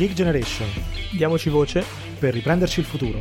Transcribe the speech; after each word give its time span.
Geek 0.00 0.14
Generation. 0.14 0.66
Diamoci 1.14 1.50
voce 1.50 1.84
per 2.18 2.32
riprenderci 2.32 2.80
il 2.80 2.86
futuro. 2.86 3.18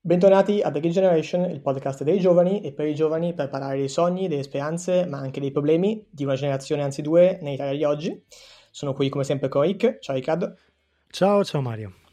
Bentornati 0.00 0.60
a 0.60 0.70
The 0.70 0.78
Geek 0.78 0.92
Generation, 0.92 1.50
il 1.50 1.60
podcast 1.60 2.04
dei 2.04 2.20
giovani 2.20 2.60
e 2.60 2.72
per 2.72 2.86
i 2.86 2.94
giovani 2.94 3.34
per 3.34 3.48
parlare 3.48 3.78
dei 3.78 3.88
sogni, 3.88 4.28
delle 4.28 4.44
speranze, 4.44 5.06
ma 5.06 5.18
anche 5.18 5.40
dei 5.40 5.50
problemi 5.50 6.06
di 6.08 6.22
una 6.22 6.36
generazione, 6.36 6.84
anzi 6.84 7.02
due, 7.02 7.36
in 7.40 7.48
Italia 7.48 7.76
di 7.76 7.82
oggi. 7.82 8.24
Sono 8.70 8.92
qui 8.92 9.08
come 9.08 9.24
sempre 9.24 9.48
con 9.48 9.62
Rick. 9.62 9.98
Ciao 9.98 10.14
Riccardo. 10.14 10.56
Ciao, 11.08 11.42
ciao 11.42 11.60
Mario. 11.60 12.05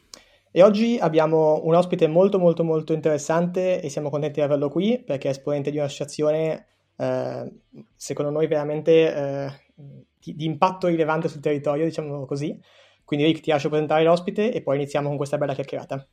E 0.56 0.62
oggi 0.62 0.98
abbiamo 1.00 1.62
un 1.64 1.74
ospite 1.74 2.06
molto 2.06 2.38
molto 2.38 2.62
molto 2.62 2.92
interessante 2.92 3.80
e 3.80 3.88
siamo 3.88 4.08
contenti 4.08 4.38
di 4.38 4.46
averlo 4.46 4.68
qui 4.68 5.02
perché 5.04 5.26
è 5.26 5.30
esponente 5.32 5.72
di 5.72 5.78
un'associazione 5.78 6.66
eh, 6.96 7.52
secondo 7.96 8.30
noi 8.30 8.46
veramente 8.46 9.12
eh, 9.12 9.52
di, 10.16 10.36
di, 10.36 10.44
impatto 10.44 10.86
rilevante 10.86 11.26
sul 11.26 11.40
territorio, 11.40 11.84
diciamo 11.84 12.24
così. 12.24 12.56
Quindi 13.02 13.26
Rick 13.26 13.40
ti 13.40 13.50
lascio 13.50 13.68
presentare 13.68 14.04
l'ospite 14.04 14.52
e 14.52 14.62
poi 14.62 14.76
iniziamo 14.76 15.08
con 15.08 15.16
questa 15.16 15.38
bella 15.38 15.54
chiacchierata. 15.54 16.06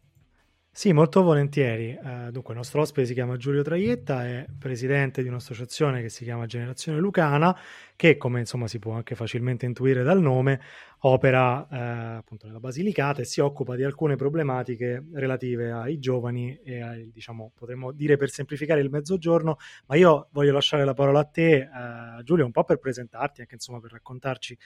Sì, 0.73 0.93
molto 0.93 1.21
volentieri. 1.21 1.99
Uh, 2.01 2.31
dunque, 2.31 2.53
il 2.53 2.59
nostro 2.59 2.79
ospite 2.79 3.05
si 3.05 3.13
chiama 3.13 3.35
Giulio 3.35 3.61
Traietta, 3.61 4.25
è 4.25 4.45
presidente 4.57 5.21
di 5.21 5.27
un'associazione 5.27 6.01
che 6.01 6.07
si 6.07 6.23
chiama 6.23 6.45
Generazione 6.45 6.97
Lucana, 6.97 7.55
che, 7.95 8.17
come 8.17 8.39
insomma 8.39 8.67
si 8.67 8.79
può 8.79 8.93
anche 8.93 9.15
facilmente 9.15 9.65
intuire 9.65 10.03
dal 10.03 10.21
nome, 10.21 10.59
opera 10.99 11.67
eh, 11.69 12.17
appunto 12.17 12.47
nella 12.47 12.59
Basilicata 12.59 13.21
e 13.21 13.25
si 13.25 13.39
occupa 13.39 13.75
di 13.75 13.83
alcune 13.83 14.15
problematiche 14.15 15.05
relative 15.13 15.71
ai 15.71 15.99
giovani 15.99 16.59
e 16.63 16.81
ai, 16.81 17.11
diciamo, 17.11 17.51
potremmo 17.55 17.91
dire 17.91 18.17
per 18.17 18.29
semplificare 18.29 18.81
il 18.81 18.89
mezzogiorno, 18.89 19.57
ma 19.87 19.95
io 19.95 20.27
voglio 20.31 20.53
lasciare 20.53 20.85
la 20.85 20.93
parola 20.93 21.19
a 21.19 21.25
te, 21.25 21.55
eh, 21.57 22.23
Giulio, 22.23 22.45
un 22.45 22.51
po' 22.51 22.63
per 22.63 22.77
presentarti, 22.77 23.41
anche 23.41 23.55
insomma 23.55 23.79
per 23.79 23.91
raccontarci 23.91 24.57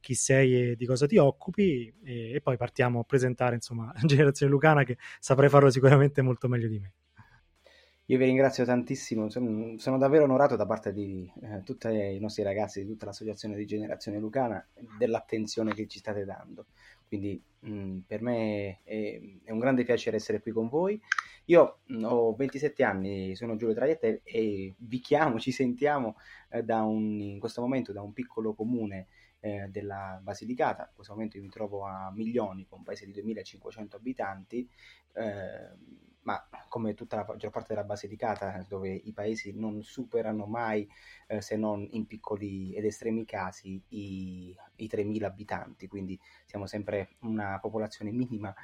chi 0.00 0.14
sei 0.14 0.70
e 0.70 0.76
di 0.76 0.86
cosa 0.86 1.06
ti 1.06 1.16
occupi 1.16 1.92
e, 2.04 2.32
e 2.34 2.40
poi 2.40 2.56
partiamo 2.56 3.00
a 3.00 3.04
presentare 3.04 3.54
insomma 3.54 3.92
generazione 4.04 4.52
lucana 4.52 4.84
che 4.84 4.96
saprei 5.18 5.48
farlo 5.48 5.70
sicuramente 5.70 6.22
molto 6.22 6.48
meglio 6.48 6.68
di 6.68 6.78
me. 6.78 6.92
Io 8.08 8.18
vi 8.18 8.26
ringrazio 8.26 8.66
tantissimo, 8.66 9.30
sono, 9.30 9.96
davvero 9.96 10.24
onorato 10.24 10.56
da 10.56 10.66
parte 10.66 10.92
di 10.92 11.30
eh, 11.40 11.62
tutti 11.62 11.88
i 11.88 12.18
nostri 12.20 12.42
ragazzi, 12.42 12.82
di 12.82 12.86
tutta 12.86 13.06
l'associazione 13.06 13.56
di 13.56 13.64
Generazione 13.64 14.18
Lucana, 14.18 14.62
dell'attenzione 14.98 15.72
che 15.72 15.86
ci 15.86 16.00
state 16.00 16.26
dando. 16.26 16.66
Quindi 17.08 17.42
mh, 17.60 17.72
mm, 17.72 17.98
per 18.00 18.20
me 18.20 18.80
è, 18.82 19.18
è, 19.44 19.50
un 19.50 19.58
grande 19.58 19.84
piacere 19.84 20.16
essere 20.16 20.42
qui 20.42 20.52
con 20.52 20.68
voi. 20.68 21.00
Io 21.46 21.78
mh, 21.86 21.96
mm, 21.96 22.04
ho 22.04 22.34
27 22.34 22.84
anni, 22.84 23.34
sono 23.36 23.56
Giulio 23.56 23.74
Traietta 23.74 24.06
e 24.22 24.74
vi 24.76 25.00
chiamo, 25.00 25.38
ci 25.40 25.50
sentiamo 25.50 26.16
eh, 26.50 26.60
un, 26.60 27.20
in 27.20 27.38
questo 27.38 27.62
momento 27.62 27.92
da 27.92 28.02
un 28.02 28.12
piccolo 28.12 28.52
comune 28.52 29.06
eh, 29.40 29.68
della 29.70 30.20
Basilicata. 30.22 30.82
In 30.82 30.94
questo 30.94 31.14
momento 31.14 31.38
io 31.38 31.42
mi 31.42 31.48
trovo 31.48 31.86
a 31.86 32.12
Milioni, 32.14 32.66
un 32.68 32.82
paese 32.82 33.06
di 33.06 33.12
2500 33.12 33.96
abitanti. 33.96 34.68
Eh, 36.24 36.30
ma 36.30 36.42
come 36.68 36.94
tutta 36.94 37.16
la 37.16 37.24
maggior 37.28 37.50
parte 37.50 37.74
della 37.74 37.84
Basilicata, 37.84 38.64
dove 38.68 38.90
i 38.92 39.12
paesi 39.12 39.52
non 39.54 39.82
superano 39.82 40.46
mai, 40.46 40.88
eh, 41.26 41.40
se 41.40 41.56
non 41.56 41.86
in 41.90 42.06
piccoli 42.06 42.74
ed 42.74 42.84
estremi 42.84 43.24
casi, 43.24 43.80
i, 43.88 44.56
i 44.76 44.88
3.000 44.88 45.26
abitanti, 45.26 45.86
quindi 45.86 46.18
siamo 46.44 46.66
sempre 46.66 47.16
una 47.20 47.58
popolazione 47.60 48.10
minima 48.10 48.54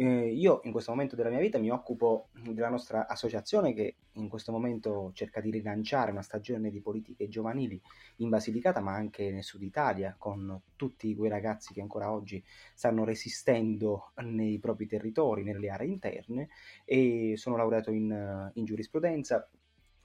eh, 0.00 0.32
io 0.32 0.60
in 0.62 0.70
questo 0.70 0.92
momento 0.92 1.16
della 1.16 1.28
mia 1.28 1.40
vita 1.40 1.58
mi 1.58 1.70
occupo 1.70 2.28
della 2.40 2.68
nostra 2.68 3.08
associazione 3.08 3.74
che 3.74 3.96
in 4.12 4.28
questo 4.28 4.52
momento 4.52 5.10
cerca 5.12 5.40
di 5.40 5.50
rilanciare 5.50 6.12
una 6.12 6.22
stagione 6.22 6.70
di 6.70 6.80
politiche 6.80 7.28
giovanili 7.28 7.80
in 8.18 8.28
Basilicata 8.28 8.78
ma 8.78 8.94
anche 8.94 9.32
nel 9.32 9.42
sud 9.42 9.62
Italia 9.62 10.14
con 10.16 10.60
tutti 10.76 11.16
quei 11.16 11.28
ragazzi 11.28 11.72
che 11.72 11.80
ancora 11.80 12.12
oggi 12.12 12.42
stanno 12.74 13.02
resistendo 13.04 14.12
nei 14.22 14.60
propri 14.60 14.86
territori, 14.86 15.42
nelle 15.42 15.68
aree 15.68 15.88
interne 15.88 16.48
e 16.84 17.32
sono 17.36 17.56
laureato 17.56 17.90
in, 17.90 18.50
in 18.54 18.64
giurisprudenza, 18.64 19.48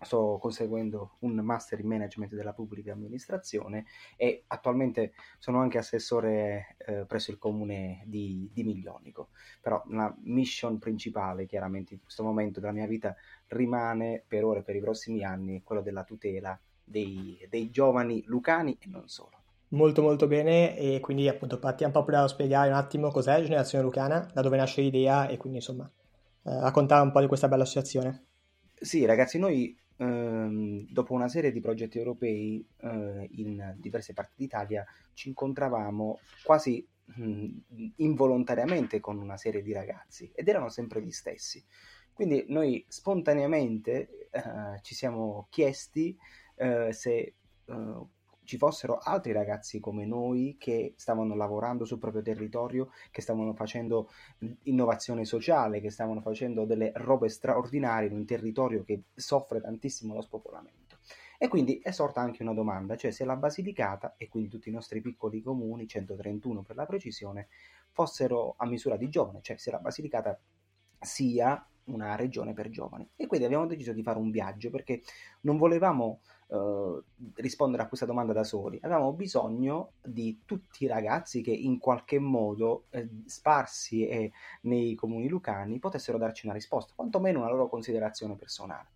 sto 0.04 0.38
conseguendo 0.40 1.18
un 1.20 1.34
master 1.36 1.80
in 1.80 1.88
management 1.88 2.34
della 2.34 2.54
pubblica 2.54 2.94
amministrazione 2.94 3.86
e 4.16 4.44
attualmente 4.48 5.14
sono 5.40 5.60
anche 5.60 5.78
assessore 5.78 6.76
eh, 6.86 7.06
presso 7.06 7.32
il 7.32 7.38
comune 7.38 8.04
di, 8.06 8.50
di, 8.54 8.64
Miglionico. 8.64 9.30
Però 9.62 9.84
la 9.90 10.14
mission 10.24 10.80
principale, 10.80 11.46
chiaramente 11.46 11.94
in 11.94 12.02
questo 12.02 12.24
momento 12.24 12.60
della 12.60 12.72
mia 12.72 12.88
vita, 12.88 13.16
rimane 13.48 14.24
per 14.28 14.44
ora 14.46 14.60
e 14.60 14.64
per 14.64 14.76
i 14.76 14.82
prossimi 14.82 15.24
anni 15.24 15.64
quello 15.64 15.82
della 15.82 16.04
tutela 16.04 16.60
dei, 16.84 17.38
dei 17.50 17.70
giovani 17.70 18.24
lucani 18.26 18.78
e 18.80 18.88
non 18.88 19.08
solo. 19.08 19.42
Molto 19.70 20.04
molto 20.04 20.28
bene 20.28 20.78
e 20.78 21.00
quindi 21.00 21.28
appunto 21.28 21.58
partiamo 21.58 21.94
proprio 21.94 22.20
da 22.20 22.28
spiegare 22.28 22.70
un 22.70 22.76
attimo 22.76 23.10
cos'è 23.10 23.42
Generazione 23.42 23.84
Lucana, 23.84 24.30
da 24.32 24.42
dove 24.42 24.58
nasce 24.58 24.82
l'idea 24.82 25.28
e 25.28 25.38
quindi 25.38 25.58
insomma 25.58 25.90
eh, 26.44 26.60
raccontare 26.60 27.02
un 27.02 27.12
po' 27.12 27.22
di 27.22 27.28
questa 27.28 27.48
bella 27.48 27.64
associazione. 27.64 28.26
Sì 28.76 29.06
ragazzi, 29.06 29.40
noi 29.40 29.76
ehm, 29.98 30.88
dopo 30.90 31.14
una 31.14 31.28
serie 31.28 31.52
di 31.52 31.60
progetti 31.60 31.98
europei 31.98 32.66
eh, 32.82 33.30
in 33.32 33.76
diverse 33.78 34.14
parti 34.14 34.34
d'Italia 34.38 34.86
ci 35.14 35.30
incontravamo 35.30 36.20
quasi 36.44 36.86
mh, 37.06 37.24
mm, 37.24 37.88
involontariamente 37.98 39.00
con 39.00 39.18
una 39.18 39.38
serie 39.38 39.62
di 39.62 39.74
ragazzi 39.74 40.32
ed 40.34 40.48
erano 40.48 40.70
sempre 40.70 41.02
gli 41.02 41.12
stessi. 41.12 41.64
Quindi 42.14 42.46
noi 42.50 42.86
spontaneamente 42.88 44.30
eh, 44.30 44.80
ci 44.82 44.94
siamo 44.94 45.48
chiesti 45.50 46.16
eh, 46.56 46.94
se 46.94 47.34
eh, 47.66 48.02
ci 48.44 48.58
fossero 48.58 48.98
altri 48.98 49.32
ragazzi 49.32 49.80
come 49.80 50.06
noi 50.06 50.56
che 50.60 50.94
stavano 50.98 51.36
lavorando 51.36 51.86
sul 51.86 52.00
proprio 52.00 52.22
territorio, 52.22 52.90
che 53.12 53.22
stavano 53.22 53.54
facendo 53.54 54.10
innovazione 54.64 55.26
sociale, 55.26 55.82
che 55.82 55.90
stavano 55.90 56.22
facendo 56.22 56.66
delle 56.66 56.92
robe 56.96 57.30
straordinarie 57.30 58.10
in 58.10 58.16
un 58.16 58.26
territorio 58.26 58.84
che 58.84 59.04
soffre 59.14 59.62
tantissimo 59.62 60.14
lo 60.14 60.22
spopolamento. 60.22 60.98
E 61.38 61.48
quindi 61.48 61.80
è 61.80 61.92
sorta 61.92 62.22
anche 62.22 62.42
una 62.42 62.54
domanda, 62.54 62.96
cioè 62.96 63.12
se 63.12 63.26
la 63.26 63.36
Basilicata 63.36 64.16
e 64.18 64.30
quindi 64.30 64.50
tutti 64.50 64.70
i 64.70 64.72
nostri 64.72 65.02
piccoli 65.02 65.42
comuni, 65.42 65.88
131 65.88 66.62
per 66.64 66.76
la 66.76 66.86
precisione, 66.86 67.50
fossero 67.92 68.56
a 68.58 68.66
misura 68.66 68.96
di 68.96 69.10
giovane, 69.10 69.42
cioè 69.42 69.58
se 69.58 69.70
la 69.70 69.80
Basilicata 69.80 70.40
sia 71.00 71.68
una 71.86 72.16
regione 72.16 72.54
per 72.54 72.70
giovani. 72.70 73.10
E 73.16 73.28
quindi 73.28 73.46
abbiamo 73.46 73.66
deciso 73.66 73.92
di 73.92 74.04
fare 74.04 74.20
un 74.20 74.32
viaggio 74.32 74.70
perché 74.70 75.02
non 75.42 75.58
volevamo 75.58 76.22
uh, 76.54 77.04
rispondere 77.36 77.84
a 77.84 77.88
questa 77.88 78.06
domanda 78.06 78.34
da 78.34 78.44
soli, 78.44 78.80
avevamo 78.82 79.14
bisogno 79.14 79.94
di 80.02 80.42
tutti 80.46 80.84
i 80.84 80.88
ragazzi 80.88 81.42
che 81.42 81.52
in 81.52 81.80
qualche 81.80 82.20
modo 82.20 82.86
eh, 82.92 83.08
sparsi 83.26 84.08
e 84.08 84.32
nei 84.62 84.96
comuni 84.96 85.28
lucani 85.28 85.80
potessero 85.80 86.18
darci 86.18 86.46
una 86.46 86.56
risposta, 86.56 86.94
quantomeno 86.96 87.40
una 87.40 87.50
loro 87.50 87.68
considerazione 87.68 88.36
personale 88.36 88.90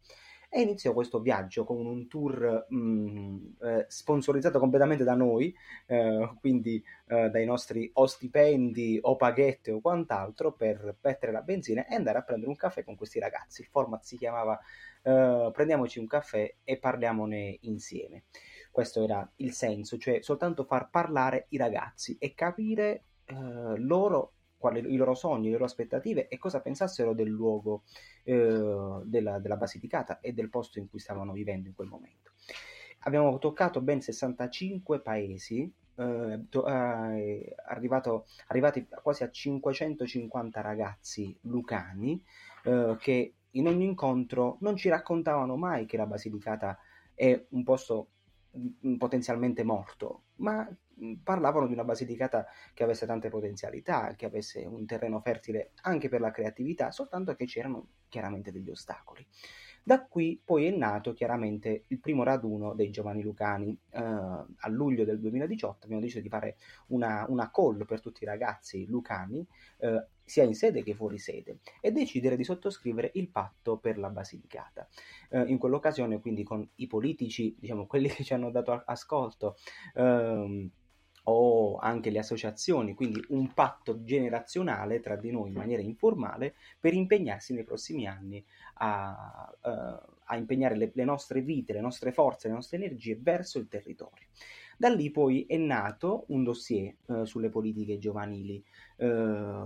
e 0.58 0.62
iniziò 0.62 0.92
questo 0.92 1.20
viaggio 1.20 1.64
con 1.64 1.86
un 1.86 2.08
tour 2.08 2.66
mh, 2.68 2.78
mm, 2.78 3.38
eh, 3.62 3.86
sponsorizzato 3.88 4.58
completamente 4.58 5.04
da 5.04 5.14
noi, 5.14 5.56
eh, 5.86 6.32
quindi 6.40 6.84
eh, 7.10 7.30
dai 7.30 7.46
nostri 7.46 7.88
o 7.94 8.08
stipendi 8.08 8.98
o 9.04 9.16
paghette 9.16 9.72
o 9.72 9.82
quant'altro 9.82 10.54
per 10.54 10.98
mettere 11.00 11.32
la 11.32 11.44
benzina 11.44 11.86
e 11.86 11.94
andare 11.94 12.18
a 12.18 12.24
prendere 12.24 12.50
un 12.50 12.58
caffè 12.58 12.84
con 12.84 12.96
questi 12.96 13.20
ragazzi. 13.20 13.62
Il 13.62 13.68
format 13.68 14.02
si 14.04 14.18
chiamava 14.18 14.60
eh, 15.04 15.52
Prendiamoci 15.54 16.00
un 16.00 16.08
caffè 16.08 16.52
e 16.64 16.78
parliamone 16.80 17.60
insieme. 17.62 18.24
Questo 18.72 19.04
era 19.04 19.32
il 19.36 19.54
senso, 19.54 20.00
cioè 20.00 20.24
soltanto 20.24 20.64
far 20.64 20.90
parlare 20.90 21.46
i 21.50 21.58
ragazzi 21.58 22.18
e 22.20 22.34
capire 22.34 23.04
eh, 23.26 23.78
loro 23.78 24.37
quali, 24.58 24.92
i 24.92 24.96
loro 24.96 25.14
sogni, 25.14 25.46
le 25.46 25.52
loro 25.54 25.66
aspettative 25.66 26.28
e 26.28 26.38
cosa 26.38 26.62
pensassero 26.62 27.14
del 27.14 27.30
luogo 27.30 27.84
eh, 28.24 29.02
della, 29.04 29.40
della 29.40 29.58
Basilicata 29.58 30.20
e 30.20 30.34
del 30.34 30.50
posto 30.50 30.80
in 30.80 30.90
cui 30.90 31.00
stavano 31.00 31.32
vivendo 31.32 31.68
in 31.68 31.76
quel 31.76 31.88
momento. 31.88 32.32
Abbiamo 33.02 33.38
toccato 33.38 33.82
ben 33.82 34.02
65 34.02 35.00
paesi, 35.02 35.72
eh, 35.96 36.46
eh, 36.52 37.56
arrivato, 37.68 38.26
arrivati 38.48 38.88
quasi 39.02 39.24
a 39.24 39.32
550 39.32 40.62
ragazzi 40.62 41.38
lucani 41.42 42.22
eh, 42.64 42.96
che 43.00 43.34
in 43.52 43.68
ogni 43.68 43.86
incontro 43.86 44.58
non 44.62 44.76
ci 44.76 44.90
raccontavano 44.90 45.56
mai 45.56 45.86
che 45.86 45.98
la 45.98 46.06
Basilicata 46.06 46.78
è 47.14 47.46
un 47.50 47.64
posto 47.64 48.10
mm, 48.58 48.96
potenzialmente 48.96 49.64
morto, 49.64 50.24
ma 50.36 50.68
parlavano 51.24 51.68
di 51.68 51.74
una 51.74 51.84
Basilicata 51.84 52.46
che 52.74 52.84
avesse 52.84 53.06
tante 53.06 53.30
potenzialità, 53.30 54.16
che 54.16 54.26
avesse 54.26 54.66
un 54.66 54.86
terreno 54.86 55.20
fertile 55.20 55.72
anche 55.82 56.10
per 56.10 56.22
la 56.22 56.32
creatività, 56.32 56.92
soltanto 56.92 57.36
che 57.36 57.46
c'erano 57.46 57.88
chiaramente 58.08 58.52
degli 58.52 58.70
ostacoli. 58.70 59.26
Da 59.88 60.06
qui 60.06 60.42
poi 60.44 60.66
è 60.66 60.70
nato 60.70 61.14
chiaramente 61.14 61.86
il 61.88 62.02
primo 62.02 62.24
raduno 62.24 62.74
dei 62.74 62.90
giovani 62.90 63.22
lucani. 63.22 63.72
Eh, 63.90 64.02
a 64.02 64.68
luglio 64.68 65.06
del 65.06 65.18
2018 65.18 65.86
abbiamo 65.86 66.02
deciso 66.02 66.20
di 66.20 66.28
fare 66.28 66.58
una, 66.88 67.26
una 67.30 67.50
call 67.50 67.86
per 67.86 68.02
tutti 68.02 68.24
i 68.24 68.26
ragazzi 68.26 68.86
lucani, 68.86 69.48
eh, 69.78 70.08
sia 70.26 70.44
in 70.44 70.56
sede 70.56 70.84
che 70.84 70.94
fuori 70.94 71.18
sede, 71.18 71.60
e 71.80 71.94
decidere 71.94 72.36
di 72.36 72.44
sottoscrivere 72.44 73.12
il 73.14 73.30
patto 73.30 73.78
per 73.78 73.98
la 73.98 74.10
Basilicata. 74.10 74.90
Eh, 75.30 75.44
in 75.44 75.58
quell'occasione, 75.58 76.20
quindi, 76.20 76.44
con 76.44 76.68
i 76.76 76.88
politici, 76.88 77.56
diciamo 77.58 77.88
quelli 77.88 78.10
che 78.12 78.26
ci 78.26 78.34
hanno 78.34 78.52
dato 78.52 78.84
ascolto, 78.86 79.56
ehm, 79.96 80.70
o 81.30 81.78
anche 81.78 82.10
le 82.10 82.20
associazioni, 82.20 82.94
quindi 82.94 83.24
un 83.30 83.54
patto 83.54 84.04
generazionale 84.04 85.00
tra 85.00 85.16
di 85.16 85.32
noi 85.32 85.50
in 85.50 85.56
maniera 85.56 85.82
informale 85.82 86.56
per 86.80 86.94
impegnarsi 86.94 87.54
nei 87.54 87.64
prossimi 87.64 88.08
anni 88.08 88.44
a, 88.76 89.54
uh, 89.62 89.70
a 90.26 90.38
impegnare 90.38 90.76
le, 90.76 90.92
le, 90.94 91.04
nostre 91.04 91.42
vite, 91.42 91.74
le 91.74 91.82
nostre 91.82 92.12
forze, 92.12 92.48
le 92.48 92.54
nostre 92.54 92.78
energie 92.78 93.18
verso 93.20 93.60
il 93.60 93.68
territorio. 93.68 94.26
Da 94.78 94.90
lì 94.90 95.10
poi 95.12 95.46
è 95.48 95.58
nato 95.58 96.26
un 96.28 96.44
dossier 96.44 96.96
uh, 97.08 97.26
sulle 97.26 97.50
politiche 97.50 97.98
giovanili, 97.98 98.64
uh, 98.98 99.66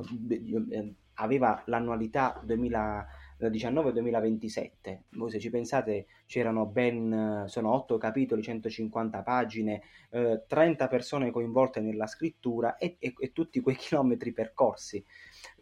aveva 1.15 1.61
l'annualità 1.65 2.41
2000 2.43 3.07
2019-2027. 3.41 4.99
Voi 5.11 5.29
se 5.31 5.39
ci 5.39 5.49
pensate 5.49 6.05
c'erano 6.25 6.65
ben, 6.65 7.45
sono 7.47 7.73
8 7.73 7.97
capitoli, 7.97 8.41
150 8.41 9.21
pagine, 9.21 9.81
eh, 10.11 10.43
30 10.47 10.87
persone 10.87 11.31
coinvolte 11.31 11.79
nella 11.79 12.07
scrittura 12.07 12.77
e, 12.77 12.97
e, 12.99 13.13
e 13.17 13.31
tutti 13.31 13.59
quei 13.59 13.75
chilometri 13.77 14.31
percorsi. 14.31 15.03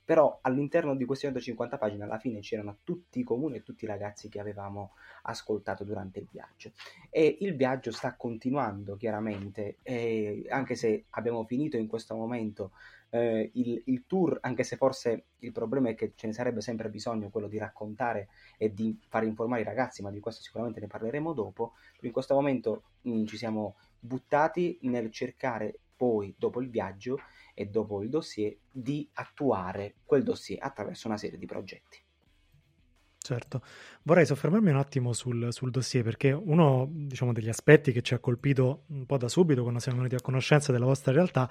Però 0.03 0.39
all'interno 0.41 0.95
di 0.95 1.05
queste 1.05 1.27
150 1.27 1.77
pagine 1.77 2.03
alla 2.03 2.17
fine 2.17 2.39
c'erano 2.39 2.77
tutti 2.83 3.19
i 3.19 3.23
comuni 3.23 3.57
e 3.57 3.61
tutti 3.61 3.83
i 3.83 3.87
ragazzi 3.87 4.27
che 4.27 4.39
avevamo 4.39 4.93
ascoltato 5.21 5.83
durante 5.83 6.17
il 6.17 6.27
viaggio. 6.31 6.71
E 7.11 7.37
il 7.41 7.55
viaggio 7.55 7.91
sta 7.91 8.15
continuando 8.15 8.95
chiaramente. 8.95 9.77
Anche 10.49 10.73
se 10.73 11.05
abbiamo 11.11 11.43
finito 11.43 11.77
in 11.77 11.85
questo 11.85 12.15
momento 12.15 12.71
eh, 13.09 13.49
il, 13.53 13.81
il, 13.85 14.03
tour, 14.05 14.37
anche 14.41 14.63
se 14.63 14.75
forse 14.75 15.25
il 15.39 15.51
problema 15.51 15.89
è 15.89 15.95
che 15.95 16.13
ce 16.15 16.27
ne 16.27 16.33
sarebbe 16.33 16.61
sempre 16.61 16.89
bisogno 16.89 17.29
quello 17.29 17.47
di 17.47 17.57
raccontare 17.57 18.29
e 18.57 18.73
di 18.73 18.97
far 19.07 19.23
informare 19.23 19.61
i 19.61 19.65
ragazzi, 19.65 20.01
ma 20.01 20.11
di 20.11 20.19
questo 20.19 20.41
sicuramente 20.41 20.79
ne 20.79 20.87
parleremo 20.87 21.33
dopo. 21.33 21.73
In 22.01 22.11
questo 22.11 22.33
momento 22.33 22.83
mh, 23.01 23.11
mm, 23.11 23.25
ci 23.25 23.37
siamo 23.37 23.77
buttati 23.99 24.77
nel 24.83 25.11
cercare 25.11 25.79
poi, 25.95 26.33
dopo 26.37 26.61
il 26.61 26.69
viaggio 26.69 27.19
e 27.53 27.65
dopo 27.65 28.01
il 28.01 28.09
dossier, 28.09 28.55
di 28.71 29.07
attuare 29.13 29.95
quel 30.05 30.23
dossier 30.23 30.59
attraverso 30.61 31.07
una 31.07 31.17
serie 31.17 31.37
di 31.37 31.45
progetti. 31.45 31.97
Certo, 33.21 33.61
vorrei 34.03 34.25
soffermarmi 34.25 34.69
un 34.69 34.77
attimo 34.77 35.11
sul, 35.11 35.51
sul, 35.51 35.69
dossier 35.69 36.03
perché 36.03 36.31
uno 36.31 36.87
diciamo, 36.89 37.33
degli 37.33 37.49
aspetti 37.49 37.91
che 37.91 38.01
ci 38.01 38.13
ha 38.13 38.19
colpito 38.19 38.85
un 38.87 39.05
po' 39.05 39.17
da 39.17 39.27
subito 39.27 39.61
quando 39.61 39.79
siamo 39.79 39.97
venuti 39.97 40.15
a 40.15 40.21
conoscenza 40.21 40.71
della 40.71 40.85
vostra 40.85 41.11
realtà 41.11 41.47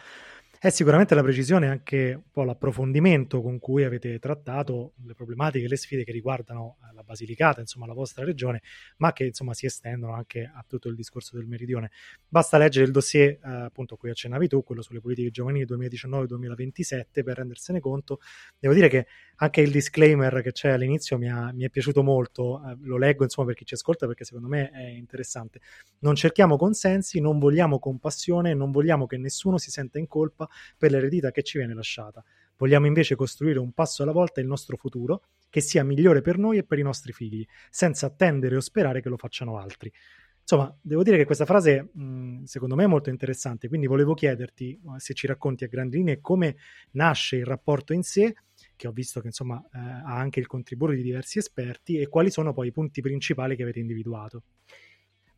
è 0.60 0.70
sicuramente 0.70 1.14
la 1.14 1.22
precisione 1.22 1.66
e 1.66 1.68
anche 1.68 2.12
un 2.14 2.30
po' 2.32 2.42
l'approfondimento 2.42 3.40
con 3.40 3.60
cui 3.60 3.84
avete 3.84 4.18
trattato 4.18 4.94
le 5.04 5.14
problematiche 5.14 5.66
e 5.66 5.68
le 5.68 5.76
sfide 5.76 6.02
che 6.02 6.10
riguardano 6.10 6.78
eh, 6.82 6.94
la 6.94 7.02
Basilicata, 7.04 7.60
insomma 7.60 7.86
la 7.86 7.94
vostra 7.94 8.24
regione, 8.24 8.62
ma 8.96 9.12
che 9.12 9.26
insomma 9.26 9.54
si 9.54 9.66
estendono 9.66 10.14
anche 10.14 10.50
a 10.52 10.64
tutto 10.66 10.88
il 10.88 10.96
discorso 10.96 11.36
del 11.36 11.46
meridione. 11.46 11.90
Basta 12.26 12.58
leggere 12.58 12.86
il 12.86 12.90
dossier 12.90 13.38
eh, 13.42 13.50
appunto 13.66 13.94
a 13.94 13.96
cui 13.96 14.10
accennavi 14.10 14.48
tu, 14.48 14.64
quello 14.64 14.82
sulle 14.82 15.00
politiche 15.00 15.30
giovanili 15.30 15.64
2019-2027 15.64 17.22
per 17.22 17.36
rendersene 17.36 17.78
conto. 17.78 18.18
Devo 18.58 18.74
dire 18.74 18.88
che 18.88 19.06
anche 19.36 19.60
il 19.60 19.70
disclaimer 19.70 20.42
che 20.42 20.50
c'è 20.50 20.70
all'inizio 20.70 21.18
mi, 21.18 21.30
ha, 21.30 21.52
mi 21.52 21.64
è 21.64 21.70
piaciuto 21.70 22.02
molto, 22.02 22.60
eh, 22.66 22.76
lo 22.80 22.98
leggo 22.98 23.22
insomma 23.22 23.46
per 23.46 23.56
chi 23.56 23.64
ci 23.64 23.74
ascolta 23.74 24.06
perché 24.06 24.24
secondo 24.24 24.48
me 24.48 24.70
è 24.70 24.88
interessante. 24.88 25.60
Non 26.00 26.16
cerchiamo 26.16 26.56
consensi, 26.56 27.20
non 27.20 27.38
vogliamo 27.38 27.78
compassione, 27.78 28.54
non 28.54 28.72
vogliamo 28.72 29.06
che 29.06 29.16
nessuno 29.18 29.56
si 29.56 29.70
senta 29.70 30.00
in 30.00 30.08
colpa 30.08 30.47
per 30.76 30.90
l'eredità 30.90 31.30
che 31.30 31.42
ci 31.42 31.58
viene 31.58 31.74
lasciata. 31.74 32.22
Vogliamo 32.56 32.86
invece 32.86 33.14
costruire 33.14 33.58
un 33.58 33.72
passo 33.72 34.02
alla 34.02 34.12
volta 34.12 34.40
il 34.40 34.46
nostro 34.46 34.76
futuro 34.76 35.22
che 35.48 35.60
sia 35.60 35.84
migliore 35.84 36.20
per 36.20 36.38
noi 36.38 36.58
e 36.58 36.64
per 36.64 36.78
i 36.78 36.82
nostri 36.82 37.12
figli, 37.12 37.46
senza 37.70 38.06
attendere 38.06 38.56
o 38.56 38.60
sperare 38.60 39.00
che 39.00 39.08
lo 39.08 39.16
facciano 39.16 39.58
altri. 39.58 39.92
Insomma, 40.40 40.74
devo 40.80 41.02
dire 41.02 41.18
che 41.18 41.26
questa 41.26 41.44
frase 41.44 41.90
mh, 41.92 42.44
secondo 42.44 42.74
me 42.74 42.84
è 42.84 42.86
molto 42.86 43.10
interessante, 43.10 43.68
quindi 43.68 43.86
volevo 43.86 44.14
chiederti 44.14 44.72
eh, 44.72 44.98
se 44.98 45.12
ci 45.12 45.26
racconti 45.26 45.64
a 45.64 45.68
grandi 45.68 45.98
linee 45.98 46.20
come 46.22 46.56
nasce 46.92 47.36
il 47.36 47.44
rapporto 47.44 47.92
in 47.92 48.02
sé, 48.02 48.34
che 48.74 48.88
ho 48.88 48.92
visto 48.92 49.20
che 49.20 49.26
insomma 49.26 49.62
eh, 49.72 49.78
ha 49.78 50.16
anche 50.16 50.40
il 50.40 50.46
contributo 50.46 50.92
di 50.92 51.02
diversi 51.02 51.36
esperti, 51.38 51.98
e 51.98 52.08
quali 52.08 52.30
sono 52.30 52.54
poi 52.54 52.68
i 52.68 52.72
punti 52.72 53.02
principali 53.02 53.56
che 53.56 53.62
avete 53.62 53.78
individuato. 53.78 54.42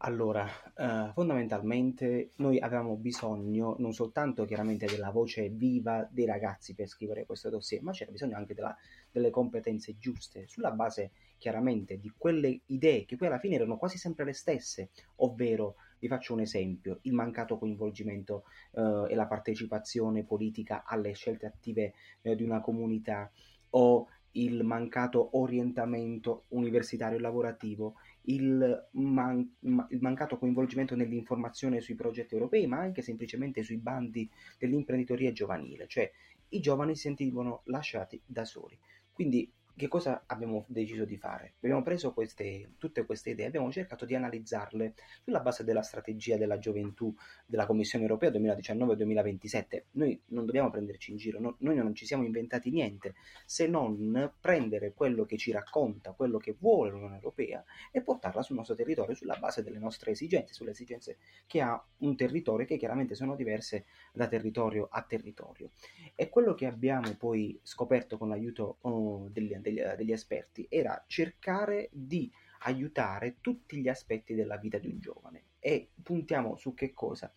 Allora, 0.02 0.46
eh, 0.76 1.12
fondamentalmente 1.12 2.30
noi 2.36 2.58
avevamo 2.58 2.96
bisogno 2.96 3.76
non 3.80 3.92
soltanto 3.92 4.46
chiaramente 4.46 4.86
della 4.86 5.10
voce 5.10 5.50
viva 5.50 6.08
dei 6.10 6.24
ragazzi 6.24 6.74
per 6.74 6.88
scrivere 6.88 7.26
questo 7.26 7.50
dossier, 7.50 7.82
ma 7.82 7.92
c'era 7.92 8.10
bisogno 8.10 8.34
anche 8.36 8.54
della, 8.54 8.74
delle 9.10 9.28
competenze 9.28 9.98
giuste, 9.98 10.46
sulla 10.46 10.70
base 10.70 11.10
chiaramente 11.36 11.98
di 11.98 12.10
quelle 12.16 12.60
idee 12.66 13.04
che 13.04 13.16
poi 13.16 13.28
alla 13.28 13.38
fine 13.38 13.56
erano 13.56 13.76
quasi 13.76 13.98
sempre 13.98 14.24
le 14.24 14.32
stesse, 14.32 14.88
ovvero, 15.16 15.74
vi 15.98 16.08
faccio 16.08 16.32
un 16.32 16.40
esempio, 16.40 17.00
il 17.02 17.12
mancato 17.12 17.58
coinvolgimento 17.58 18.44
eh, 18.72 19.04
e 19.06 19.14
la 19.14 19.26
partecipazione 19.26 20.24
politica 20.24 20.82
alle 20.86 21.12
scelte 21.12 21.44
attive 21.44 21.92
eh, 22.22 22.34
di 22.34 22.42
una 22.42 22.62
comunità 22.62 23.30
o 23.70 24.06
il 24.32 24.62
mancato 24.62 25.36
orientamento 25.38 26.44
universitario 26.48 27.18
e 27.18 27.20
lavorativo, 27.20 27.94
il, 28.22 28.88
man- 28.92 29.56
il, 29.60 29.98
mancato 30.00 30.38
coinvolgimento 30.38 30.94
nell'informazione 30.94 31.80
sui 31.80 31.94
progetti 31.94 32.34
europei, 32.34 32.66
ma 32.66 32.78
anche 32.78 33.02
semplicemente 33.02 33.62
sui 33.62 33.78
bandi 33.78 34.28
dell'imprenditoria 34.58 35.32
giovanile, 35.32 35.86
cioè 35.86 36.10
i 36.50 36.60
giovani 36.60 36.94
si 36.94 37.02
sentivano 37.02 37.62
lasciati 37.64 38.20
da 38.24 38.44
soli. 38.44 38.78
Quindi 39.12 39.50
che 39.76 39.88
cosa 39.88 40.24
abbiamo 40.26 40.64
deciso 40.68 41.04
di 41.04 41.16
fare? 41.16 41.54
Abbiamo 41.60 41.82
preso 41.82 42.12
queste, 42.12 42.72
tutte 42.78 43.04
queste 43.04 43.30
idee, 43.30 43.46
abbiamo 43.46 43.70
cercato 43.70 44.04
di 44.04 44.14
analizzarle 44.14 44.94
sulla 45.22 45.40
base 45.40 45.64
della 45.64 45.82
strategia 45.82 46.36
della 46.36 46.58
gioventù 46.58 47.14
della 47.46 47.66
Commissione 47.66 48.04
europea 48.04 48.30
2019-2027. 48.30 49.82
Noi 49.92 50.20
non 50.26 50.46
dobbiamo 50.46 50.70
prenderci 50.70 51.10
in 51.10 51.16
giro, 51.16 51.40
no, 51.40 51.56
noi 51.60 51.76
non 51.76 51.94
ci 51.94 52.06
siamo 52.06 52.24
inventati 52.24 52.70
niente 52.70 53.14
se 53.46 53.66
non 53.66 54.32
prendere 54.40 54.92
quello 54.92 55.24
che 55.24 55.36
ci 55.36 55.50
racconta, 55.50 56.12
quello 56.12 56.38
che 56.38 56.56
vuole 56.58 56.90
l'Unione 56.90 57.16
Europea 57.16 57.64
e 57.90 58.02
portarla 58.02 58.42
sul 58.42 58.56
nostro 58.56 58.74
territorio 58.74 59.14
sulla 59.14 59.36
base 59.36 59.62
delle 59.62 59.78
nostre 59.78 60.12
esigenze, 60.12 60.54
sulle 60.54 60.70
esigenze 60.72 61.18
che 61.46 61.60
ha 61.60 61.82
un 61.98 62.16
territorio 62.16 62.66
che 62.66 62.76
chiaramente 62.76 63.14
sono 63.14 63.34
diverse 63.34 63.84
da 64.12 64.26
territorio 64.26 64.88
a 64.90 65.02
territorio. 65.02 65.70
E 66.14 66.28
quello 66.28 66.54
che 66.54 66.66
abbiamo 66.66 67.14
poi 67.16 67.58
scoperto 67.62 68.18
con 68.18 68.28
l'aiuto 68.28 68.78
oh, 68.82 69.28
degli, 69.30 69.54
degli, 69.60 69.80
degli 69.96 70.12
esperti 70.12 70.66
era 70.68 71.04
cercare 71.06 71.88
di 71.92 72.30
aiutare 72.60 73.36
tutti 73.40 73.80
gli 73.80 73.88
aspetti 73.88 74.34
della 74.34 74.56
vita 74.56 74.78
di 74.78 74.88
un 74.88 74.98
giovane 74.98 75.44
e 75.58 75.90
puntiamo 76.02 76.56
su 76.56 76.74
che 76.74 76.92
cosa? 76.92 77.32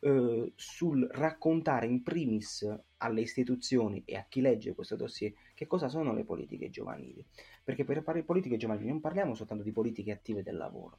Uh, 0.00 0.52
sul 0.54 1.08
raccontare 1.10 1.86
in 1.86 2.02
primis 2.02 2.68
alle 2.98 3.22
istituzioni 3.22 4.02
e 4.04 4.16
a 4.16 4.26
chi 4.28 4.42
legge 4.42 4.74
questo 4.74 4.96
dossier 4.96 5.32
che 5.54 5.66
cosa 5.66 5.88
sono 5.88 6.12
le 6.12 6.24
politiche 6.24 6.68
giovanili. 6.68 7.24
Perché 7.62 7.84
per 7.84 7.96
parlare 7.96 8.20
di 8.20 8.26
politiche 8.26 8.58
giovanili 8.58 8.88
non 8.88 9.00
parliamo 9.00 9.34
soltanto 9.34 9.62
di 9.62 9.72
politiche 9.72 10.12
attive 10.12 10.42
del 10.42 10.56
lavoro, 10.56 10.98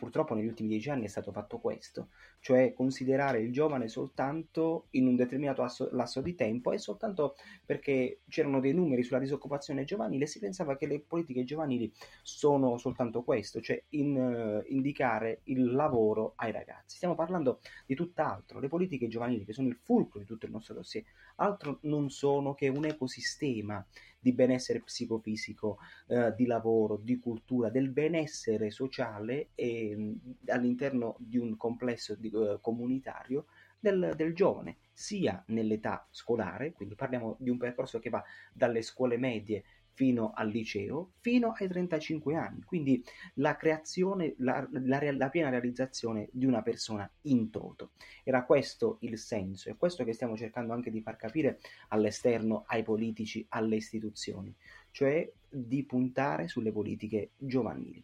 purtroppo 0.00 0.34
negli 0.34 0.46
ultimi 0.46 0.70
dieci 0.70 0.88
anni 0.88 1.04
è 1.04 1.08
stato 1.08 1.30
fatto 1.30 1.58
questo, 1.58 2.08
cioè 2.40 2.72
considerare 2.72 3.40
il 3.40 3.52
giovane 3.52 3.86
soltanto 3.86 4.86
in 4.92 5.06
un 5.06 5.14
determinato 5.14 5.60
lasso, 5.60 5.90
lasso 5.92 6.22
di 6.22 6.34
tempo 6.34 6.72
e 6.72 6.78
soltanto 6.78 7.36
perché 7.66 8.22
c'erano 8.30 8.60
dei 8.60 8.72
numeri 8.72 9.02
sulla 9.02 9.18
disoccupazione 9.18 9.84
giovanile 9.84 10.26
si 10.26 10.38
pensava 10.38 10.76
che 10.76 10.86
le 10.86 11.00
politiche 11.00 11.44
giovanili 11.44 11.92
sono 12.22 12.78
soltanto 12.78 13.22
questo, 13.22 13.60
cioè 13.60 13.80
in, 13.90 14.16
uh, 14.16 14.72
indicare 14.72 15.42
il 15.44 15.70
lavoro 15.70 16.32
ai 16.36 16.50
ragazzi. 16.50 16.96
Stiamo 16.96 17.14
parlando 17.14 17.60
di 17.84 17.94
tutt'altro, 17.94 18.58
le 18.58 18.68
politiche 18.68 19.06
giovanili 19.06 19.44
che 19.44 19.52
sono 19.52 19.68
il 19.68 19.76
fulcro 19.76 20.18
di 20.18 20.24
tutto 20.24 20.46
il 20.46 20.52
nostro 20.52 20.72
dossier, 20.72 21.04
altro 21.36 21.78
non 21.82 22.08
sono 22.08 22.54
che 22.54 22.68
un 22.68 22.86
ecosistema 22.86 23.84
di 24.20 24.32
benessere 24.32 24.82
psicofisico, 24.82 25.78
eh, 26.08 26.34
di 26.36 26.46
lavoro, 26.46 26.96
di 26.96 27.18
cultura, 27.18 27.70
del 27.70 27.88
benessere 27.88 28.70
sociale 28.70 29.48
e, 29.54 30.14
all'interno 30.46 31.16
di 31.18 31.38
un 31.38 31.56
complesso 31.56 32.14
di, 32.14 32.30
eh, 32.30 32.58
comunitario 32.60 33.46
del, 33.78 34.12
del, 34.14 34.34
giovane, 34.34 34.76
sia 34.92 35.42
nell'età 35.48 36.06
scolare, 36.10 36.72
quindi 36.72 36.94
parliamo 36.94 37.36
di 37.38 37.48
un 37.48 37.56
percorso 37.56 37.98
che 37.98 38.10
va 38.10 38.22
dalle 38.52 38.82
scuole 38.82 39.16
medie 39.16 39.64
fino 39.92 40.32
al 40.34 40.48
liceo, 40.48 41.12
fino 41.20 41.52
ai 41.56 41.68
35 41.68 42.34
anni. 42.34 42.62
Quindi 42.62 43.04
la 43.34 43.56
creazione, 43.56 44.34
la, 44.38 44.66
la, 44.70 45.12
la, 45.12 45.28
piena 45.28 45.48
realizzazione 45.48 46.28
di 46.32 46.46
una 46.46 46.62
persona 46.62 47.10
in 47.22 47.50
toto. 47.50 47.92
Era 48.24 48.44
questo 48.44 48.98
il 49.00 49.18
senso, 49.18 49.68
e 49.68 49.76
questo 49.76 50.04
che 50.04 50.12
stiamo 50.12 50.36
cercando 50.36 50.72
anche 50.72 50.90
di 50.90 51.00
far 51.00 51.16
capire 51.16 51.60
all'esterno, 51.88 52.64
ai 52.66 52.82
politici, 52.82 53.44
alle 53.50 53.76
istituzioni. 53.76 54.54
cioè 54.92 55.30
di 55.48 55.84
puntare 55.84 56.48
sulle 56.48 56.72
politiche 56.72 57.32
giovanili. 57.36 58.02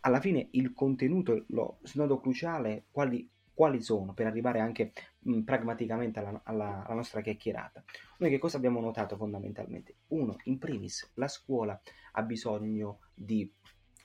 Alla 0.00 0.20
fine 0.20 0.48
il 0.52 0.72
contenuto, 0.72 1.44
lo 1.48 1.78
snodo 1.82 2.20
cruciale, 2.20 2.84
quali, 2.90 3.28
quali 3.56 3.80
sono 3.80 4.12
per 4.12 4.26
arrivare 4.26 4.60
anche 4.60 4.92
mh, 5.20 5.40
pragmaticamente 5.40 6.18
alla, 6.18 6.42
alla, 6.44 6.84
alla, 6.84 6.94
nostra 6.94 7.22
chiacchierata. 7.22 7.82
Noi 8.18 8.28
che 8.28 8.36
cosa 8.36 8.58
abbiamo 8.58 8.80
notato 8.80 9.16
fondamentalmente? 9.16 9.94
Uno, 10.08 10.36
in 10.44 10.58
primis, 10.58 11.10
la 11.14 11.26
scuola 11.26 11.80
ha 12.12 12.22
bisogno 12.22 13.00
di 13.14 13.50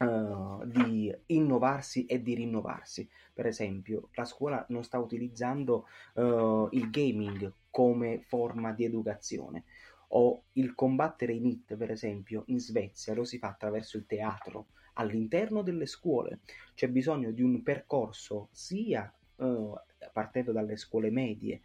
Uh, 0.02 0.66
di 0.66 1.16
innovarsi 1.28 2.08
e 2.08 2.24
di 2.24 2.34
rinnovarsi. 2.34 3.08
Per 3.32 3.46
esempio, 3.46 4.10
la 4.14 4.26
scuola 4.26 4.66
non 4.70 4.84
sta 4.84 4.98
utilizzando 4.98 5.86
uh, 6.16 6.68
il 6.72 6.90
gaming 6.90 7.54
come 7.70 8.24
forma 8.26 8.72
di 8.72 8.84
educazione 8.84 9.66
o 10.08 10.46
il 10.54 10.74
combattere 10.74 11.34
in 11.34 11.46
IT, 11.46 11.76
per 11.76 11.92
esempio, 11.92 12.46
in 12.48 12.60
Svezia 12.60 13.14
lo 13.14 13.24
si 13.24 13.38
fa 13.38 13.50
attraverso 13.50 13.98
il 13.98 14.08
teatro 14.08 14.70
all'interno 14.94 15.62
delle 15.62 15.86
scuole. 15.86 16.40
C'è 16.74 16.88
bisogno 16.90 17.30
di 17.30 17.44
un 17.44 17.62
percorso 17.62 18.50
sia 18.52 19.14
uh, 19.42 19.74
partendo 20.12 20.52
dalle 20.52 20.78
scuole 20.78 21.10
medie 21.10 21.62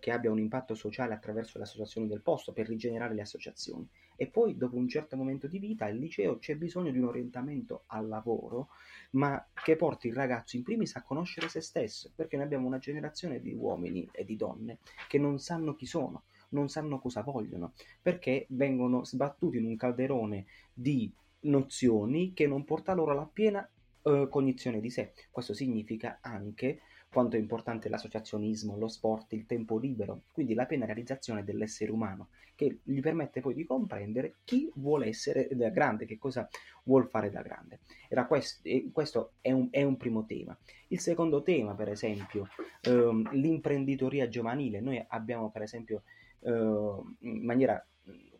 che 0.00 0.10
abbia 0.10 0.30
un 0.30 0.38
impatto 0.38 0.74
sociale 0.74 1.14
attraverso 1.14 1.56
le 1.56 1.64
associazioni 1.64 2.06
del 2.06 2.20
posto 2.20 2.52
per 2.52 2.68
rigenerare 2.68 3.14
le 3.14 3.22
associazioni 3.22 3.88
e 4.22 4.28
poi 4.28 4.56
dopo 4.56 4.76
un 4.76 4.88
certo 4.88 5.16
momento 5.16 5.46
di 5.46 5.58
vita 5.58 5.86
al 5.86 5.96
liceo 5.96 6.38
c'è 6.38 6.54
bisogno 6.56 6.90
di 6.90 6.98
un 6.98 7.06
orientamento 7.06 7.82
al 7.86 8.06
lavoro, 8.06 8.68
ma 9.12 9.44
che 9.52 9.76
porti 9.76 10.06
il 10.08 10.14
ragazzo 10.14 10.56
in 10.56 10.62
primis 10.62 10.94
a 10.96 11.02
conoscere 11.02 11.48
se 11.48 11.60
stesso, 11.60 12.12
perché 12.14 12.36
noi 12.36 12.44
abbiamo 12.44 12.66
una 12.66 12.78
generazione 12.78 13.40
di 13.40 13.52
uomini 13.52 14.08
e 14.12 14.24
di 14.24 14.36
donne 14.36 14.78
che 15.08 15.18
non 15.18 15.38
sanno 15.38 15.74
chi 15.74 15.86
sono, 15.86 16.24
non 16.50 16.68
sanno 16.68 17.00
cosa 17.00 17.22
vogliono, 17.22 17.72
perché 18.00 18.46
vengono 18.50 19.04
sbattuti 19.04 19.56
in 19.56 19.66
un 19.66 19.76
calderone 19.76 20.46
di 20.72 21.12
nozioni 21.40 22.32
che 22.32 22.46
non 22.46 22.64
porta 22.64 22.94
loro 22.94 23.10
alla 23.10 23.28
piena 23.30 23.68
eh, 24.02 24.28
cognizione 24.30 24.80
di 24.80 24.90
sé. 24.90 25.12
Questo 25.30 25.54
significa 25.54 26.18
anche 26.20 26.82
quanto 27.12 27.36
è 27.36 27.38
importante 27.38 27.90
l'associazionismo, 27.90 28.78
lo 28.78 28.88
sport, 28.88 29.34
il 29.34 29.44
tempo 29.44 29.76
libero, 29.76 30.22
quindi 30.32 30.54
la 30.54 30.64
piena 30.64 30.86
realizzazione 30.86 31.44
dell'essere 31.44 31.92
umano, 31.92 32.30
che 32.54 32.78
gli 32.82 33.00
permette 33.00 33.42
poi 33.42 33.52
di 33.52 33.66
comprendere 33.66 34.36
chi 34.44 34.70
vuole 34.76 35.08
essere 35.08 35.48
da 35.52 35.68
grande, 35.68 36.06
che 36.06 36.16
cosa 36.16 36.48
vuole 36.84 37.06
fare 37.08 37.30
da 37.30 37.42
grande. 37.42 37.80
Era 38.08 38.26
questo, 38.26 38.62
questo 38.92 39.32
è, 39.42 39.52
un, 39.52 39.68
è 39.70 39.82
un 39.82 39.98
primo 39.98 40.24
tema. 40.24 40.56
Il 40.88 41.00
secondo 41.00 41.42
tema, 41.42 41.74
per 41.74 41.90
esempio, 41.90 42.48
ehm, 42.80 43.30
l'imprenditoria 43.32 44.28
giovanile. 44.28 44.80
Noi 44.80 45.04
abbiamo, 45.08 45.50
per 45.50 45.62
esempio, 45.62 46.04
eh, 46.40 46.50
in 46.50 47.44
maniera 47.44 47.84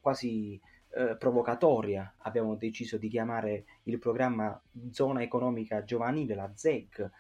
quasi 0.01 0.59
eh, 0.95 1.17
provocatoria 1.17 2.15
abbiamo 2.19 2.55
deciso 2.55 2.99
di 2.99 3.09
chiamare 3.09 3.65
il 3.85 3.99
programma 3.99 4.61
Zona 4.91 5.23
Economica 5.23 5.85
Giovanile, 5.85 6.35
la 6.35 6.51
ZEG, 6.55 7.11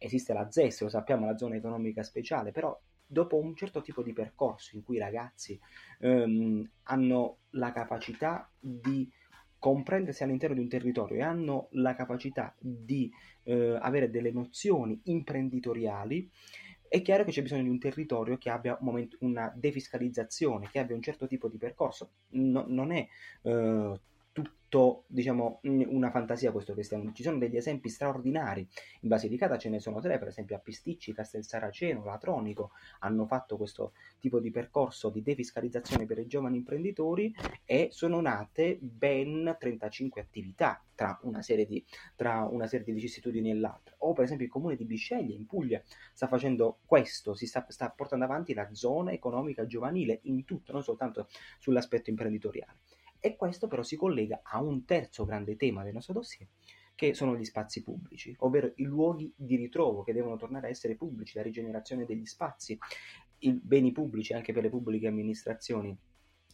esiste 0.00 0.32
la 0.32 0.50
ZES, 0.50 0.80
lo 0.82 0.88
sappiamo, 0.88 1.26
la 1.26 1.36
zona 1.36 1.56
economica 1.56 2.02
speciale, 2.02 2.50
però 2.50 2.78
dopo 3.06 3.36
un 3.36 3.54
certo 3.54 3.82
tipo 3.82 4.02
di 4.02 4.12
percorso 4.12 4.76
in 4.76 4.82
cui 4.82 4.96
i 4.96 5.00
ragazzi 5.00 5.58
ehm, 6.00 6.68
hanno 6.84 7.38
la 7.50 7.72
capacità 7.72 8.50
di 8.58 9.10
comprendersi 9.58 10.22
all'interno 10.22 10.54
di 10.54 10.62
un 10.62 10.68
territorio 10.68 11.18
e 11.18 11.22
hanno 11.22 11.68
la 11.72 11.94
capacità 11.94 12.54
di 12.58 13.12
eh, 13.42 13.76
avere 13.78 14.08
delle 14.08 14.30
nozioni 14.32 14.98
imprenditoriali, 15.04 16.30
è 16.88 17.02
chiaro 17.02 17.24
che 17.24 17.30
c'è 17.30 17.42
bisogno 17.42 17.62
di 17.62 17.68
un 17.68 17.78
territorio 17.78 18.38
che 18.38 18.50
abbia 18.50 18.76
un 18.80 18.86
momento, 18.86 19.16
una 19.20 19.52
defiscalizzazione, 19.54 20.68
che 20.70 20.78
abbia 20.80 20.96
un 20.96 21.02
certo 21.02 21.26
tipo 21.26 21.46
di 21.48 21.56
percorso. 21.56 22.10
No, 22.30 22.64
non 22.66 22.90
è 22.90 23.06
eh, 23.42 24.00
tutto, 24.32 25.04
diciamo, 25.08 25.60
una 25.62 26.10
fantasia 26.10 26.52
questo 26.52 26.74
che 26.74 26.84
stiamo 26.84 27.12
Ci 27.12 27.22
sono 27.22 27.38
degli 27.38 27.56
esempi 27.56 27.88
straordinari. 27.88 28.66
In 29.00 29.08
Basilicata 29.08 29.58
ce 29.58 29.68
ne 29.68 29.80
sono 29.80 30.00
tre, 30.00 30.18
per 30.18 30.28
esempio 30.28 30.56
a 30.56 30.60
Pisticci, 30.60 31.12
Castel 31.12 31.44
Saraceno, 31.44 32.04
Latronico 32.04 32.70
hanno 33.00 33.26
fatto 33.26 33.56
questo 33.56 33.92
tipo 34.18 34.38
di 34.38 34.50
percorso 34.50 35.10
di 35.10 35.22
defiscalizzazione 35.22 36.06
per 36.06 36.18
i 36.18 36.26
giovani 36.26 36.58
imprenditori 36.58 37.34
e 37.64 37.88
sono 37.90 38.20
nate 38.20 38.78
ben 38.80 39.56
35 39.58 40.20
attività 40.20 40.82
tra 40.94 41.18
una 41.22 41.42
serie 41.42 41.66
di, 41.66 41.84
una 42.50 42.66
serie 42.66 42.84
di 42.84 42.92
vicissitudini 42.92 43.50
e 43.50 43.54
l'altra. 43.54 43.94
O 43.98 44.12
per 44.12 44.24
esempio 44.24 44.46
il 44.46 44.52
comune 44.52 44.76
di 44.76 44.84
Bisceglie 44.84 45.34
in 45.34 45.46
Puglia 45.46 45.82
sta 46.12 46.28
facendo 46.28 46.78
questo, 46.84 47.34
si 47.34 47.46
sta, 47.46 47.64
sta 47.68 47.90
portando 47.90 48.26
avanti 48.26 48.54
la 48.54 48.68
zona 48.72 49.10
economica 49.10 49.66
giovanile 49.66 50.20
in 50.24 50.44
tutto, 50.44 50.72
non 50.72 50.82
soltanto 50.82 51.28
sull'aspetto 51.58 52.10
imprenditoriale. 52.10 52.76
E 53.20 53.36
questo 53.36 53.68
però 53.68 53.82
si 53.82 53.96
collega 53.96 54.40
a 54.42 54.60
un 54.60 54.84
terzo 54.84 55.24
grande 55.24 55.56
tema 55.56 55.84
del 55.84 55.92
nostro 55.92 56.14
dossier, 56.14 56.48
che 56.94 57.14
sono 57.14 57.36
gli 57.36 57.44
spazi 57.44 57.82
pubblici, 57.82 58.34
ovvero 58.38 58.72
i 58.76 58.84
luoghi 58.84 59.32
di 59.36 59.56
ritrovo 59.56 60.02
che 60.02 60.12
devono 60.12 60.36
tornare 60.36 60.66
a 60.66 60.70
essere 60.70 60.96
pubblici, 60.96 61.36
la 61.36 61.42
rigenerazione 61.42 62.06
degli 62.06 62.26
spazi, 62.26 62.78
i 63.40 63.52
beni 63.52 63.92
pubblici 63.92 64.32
anche 64.32 64.52
per 64.52 64.62
le 64.62 64.70
pubbliche 64.70 65.06
amministrazioni 65.06 65.96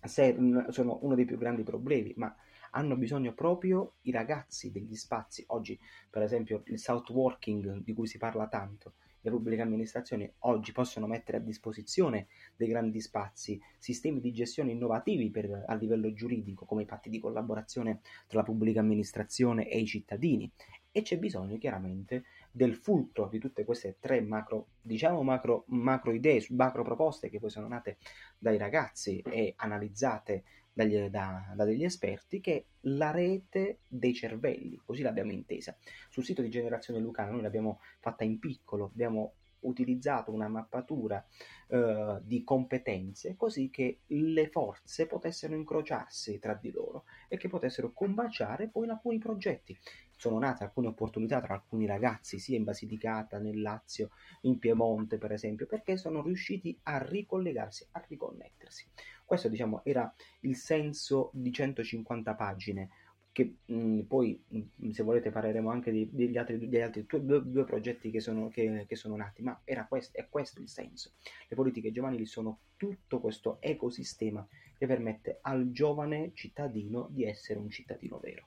sono 0.05 0.99
uno 1.03 1.15
dei 1.15 1.25
più 1.25 1.37
grandi 1.37 1.65
problemi, 1.65 2.13
ma 2.17 2.35
hanno 2.73 2.97
bisogno 2.97 3.33
proprio 3.33 3.95
i 4.03 4.11
ragazzi 4.13 4.71
degli 4.71 4.95
spazi. 4.95 5.45
Oggi, 5.49 5.79
per 6.11 6.23
esempio, 6.23 6.63
il 6.67 6.79
South 6.79 7.11
Working 7.11 7.83
di 7.83 7.93
cui 7.93 8.07
si 8.07 8.19
parla 8.19 8.47
tanto, 8.47 8.95
le 9.27 9.33
pubbliche 9.33 9.63
amministrazioni 9.63 10.31
oggi 10.41 10.71
possono 10.71 11.09
mettere 11.09 11.39
a 11.39 11.41
disposizione 11.41 12.29
dei 12.55 12.69
grandi 12.69 13.01
spazi, 13.01 13.61
sistemi 13.77 14.21
di 14.21 14.33
gestione 14.33 14.71
innovativi 14.71 15.31
per, 15.31 15.65
a 15.67 15.75
livello 15.75 16.13
giuridico, 16.13 16.65
come 16.65 16.83
i 16.83 16.87
patti 16.87 17.11
di 17.11 17.19
collaborazione 17.19 18.01
tra 18.29 18.39
la 18.39 18.45
pubblica 18.45 18.81
amministrazione 18.81 19.69
e 19.69 19.81
i 19.81 19.87
cittadini. 19.87 20.51
E 20.93 21.03
c'è 21.03 21.19
bisogno 21.19 21.59
chiaramente 21.59 22.25
del 22.57 22.75
fulcro 22.75 23.29
di 23.29 23.39
tutte 23.39 23.67
queste 23.67 23.99
tre 24.01 24.23
macro, 24.23 24.69
diciamo 24.81 25.23
macro, 25.23 25.65
macro 25.67 26.13
idee, 26.13 26.43
macro 26.51 26.83
proposte 26.83 27.29
che 27.29 27.39
poi 27.39 27.51
sono 27.51 27.69
nate 27.69 27.99
dai 28.39 28.57
ragazzi 28.57 29.21
e 29.21 29.53
analizzate 29.57 30.43
dagli, 30.73 30.99
da, 31.11 31.53
da, 31.55 31.65
degli 31.67 31.85
esperti 31.85 32.41
che 32.41 32.55
è 32.57 32.65
la 32.89 33.11
rete 33.11 33.81
dei 33.87 34.15
cervelli, 34.15 34.81
così 34.83 35.03
l'abbiamo 35.03 35.33
intesa. 35.33 35.77
Sul 36.09 36.25
sito 36.25 36.41
di 36.41 36.49
Generazione 36.49 36.99
Lucana 36.99 37.33
noi 37.33 37.43
l'abbiamo 37.43 37.81
fatta 38.01 38.25
in 38.25 38.39
piccolo, 38.39 38.87
abbiamo 38.87 39.35
utilizzato 39.61 40.33
una 40.33 40.49
mappatura 40.49 41.23
eh, 41.69 42.21
di 42.23 42.43
competenze 42.43 43.37
così 43.37 43.69
che 43.71 44.01
le 44.07 44.49
forze 44.49 45.07
potessero 45.07 45.55
incrociarsi 45.55 46.39
tra 46.39 46.55
di 46.55 46.71
loro 46.71 47.05
e 47.29 47.37
che 47.37 47.49
potessero 47.49 47.93
combaciare 47.93 48.69
poi 48.69 48.85
in 48.85 48.91
alcuni 48.93 49.19
progetti. 49.19 49.77
Sono 50.17 50.39
nate 50.39 50.65
alcune 50.65 50.89
opportunità 50.89 51.41
tra 51.41 51.55
alcuni 51.55 51.87
ragazzi, 51.87 52.39
sia 52.39 52.57
in 52.57 52.65
Basilicata, 52.65 53.39
nel 53.39 53.61
Lazio, 53.61 54.11
in 54.43 54.59
Piemonte 54.59 55.19
per 55.19 55.33
esempio, 55.33 55.67
perché 55.67 55.97
sono 55.97 56.23
riusciti 56.23 56.77
a 56.85 56.99
ricollegarsi, 56.99 57.87
a 57.93 58.05
riconnettersi. 58.07 58.89
Questo 59.25 59.49
diciamo 59.49 59.83
era 59.85 60.13
il 60.41 60.57
senso 60.57 61.31
di 61.33 61.53
150 61.53 62.35
pagine 62.35 62.89
che 63.37 63.57
mh, 63.67 64.01
poi 64.09 64.43
mh, 64.49 64.89
se 64.93 65.03
volete 65.03 65.31
parleremo 65.31 65.69
anche 65.69 65.91
di, 65.91 66.09
degli 66.11 66.39
altri, 66.39 66.59
degli 66.59 66.81
altri 66.81 67.05
due, 67.05 67.43
due, 67.45 67.65
progetti 67.65 68.11
che 68.11 68.21
sono, 68.21 68.49
che, 68.49 68.87
che 68.89 68.97
sono 68.97 69.15
nati, 69.15 69.43
ma 69.43 69.61
questo, 69.87 70.17
è 70.17 70.27
questo 70.31 70.63
il 70.63 70.71
senso. 70.71 71.13
Le 71.47 71.55
politiche 71.55 71.93
giovanili 71.93 72.25
sono 72.25 72.61
tutto 72.77 73.21
questo 73.21 73.59
ecosistema 73.61 74.47
che 74.79 74.87
permette 74.87 75.41
al 75.43 75.71
giovane 75.71 76.31
cittadino 76.33 77.09
di 77.11 77.25
essere 77.25 77.59
un 77.59 77.69
cittadino 77.69 78.19
vero. 78.19 78.47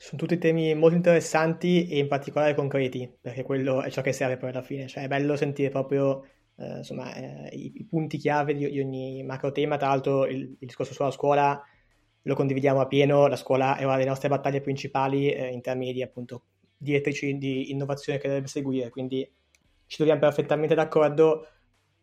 Sono 0.00 0.20
tutti 0.20 0.38
temi 0.38 0.74
molto 0.76 0.94
interessanti 0.94 1.88
e 1.88 1.98
in 1.98 2.06
particolare 2.06 2.54
concreti, 2.54 3.12
perché 3.20 3.42
quello 3.42 3.82
è 3.82 3.90
ciò 3.90 4.00
che 4.00 4.12
serve 4.12 4.36
poi 4.36 4.50
alla 4.50 4.62
fine, 4.62 4.86
cioè 4.86 5.02
è 5.02 5.08
bello 5.08 5.34
sentire 5.34 5.70
proprio 5.70 6.24
eh, 6.54 6.78
insomma, 6.78 7.12
eh, 7.14 7.48
i, 7.52 7.72
i, 7.74 7.84
punti 7.84 8.16
chiave 8.16 8.54
di, 8.54 8.70
di, 8.70 8.80
ogni 8.80 9.24
macro 9.24 9.50
tema. 9.50 9.76
Tra 9.76 9.88
l'altro, 9.88 10.26
il, 10.26 10.38
il, 10.38 10.56
discorso 10.58 10.92
sulla 10.92 11.10
scuola 11.10 11.60
lo 12.22 12.34
condividiamo 12.34 12.80
a 12.80 12.86
pieno. 12.86 13.26
La 13.26 13.34
scuola 13.36 13.76
è 13.76 13.82
una 13.84 13.96
delle 13.96 14.08
nostre 14.08 14.28
battaglie 14.28 14.60
principali 14.60 15.32
eh, 15.32 15.48
in 15.48 15.60
termini 15.60 15.92
di 15.92 16.02
appunto 16.02 16.44
direttrici 16.76 17.36
di 17.36 17.72
innovazione 17.72 18.20
che 18.20 18.28
deve 18.28 18.46
seguire. 18.46 18.90
Quindi 18.90 19.28
ci 19.86 19.96
troviamo 19.96 20.20
perfettamente 20.20 20.76
d'accordo. 20.76 21.46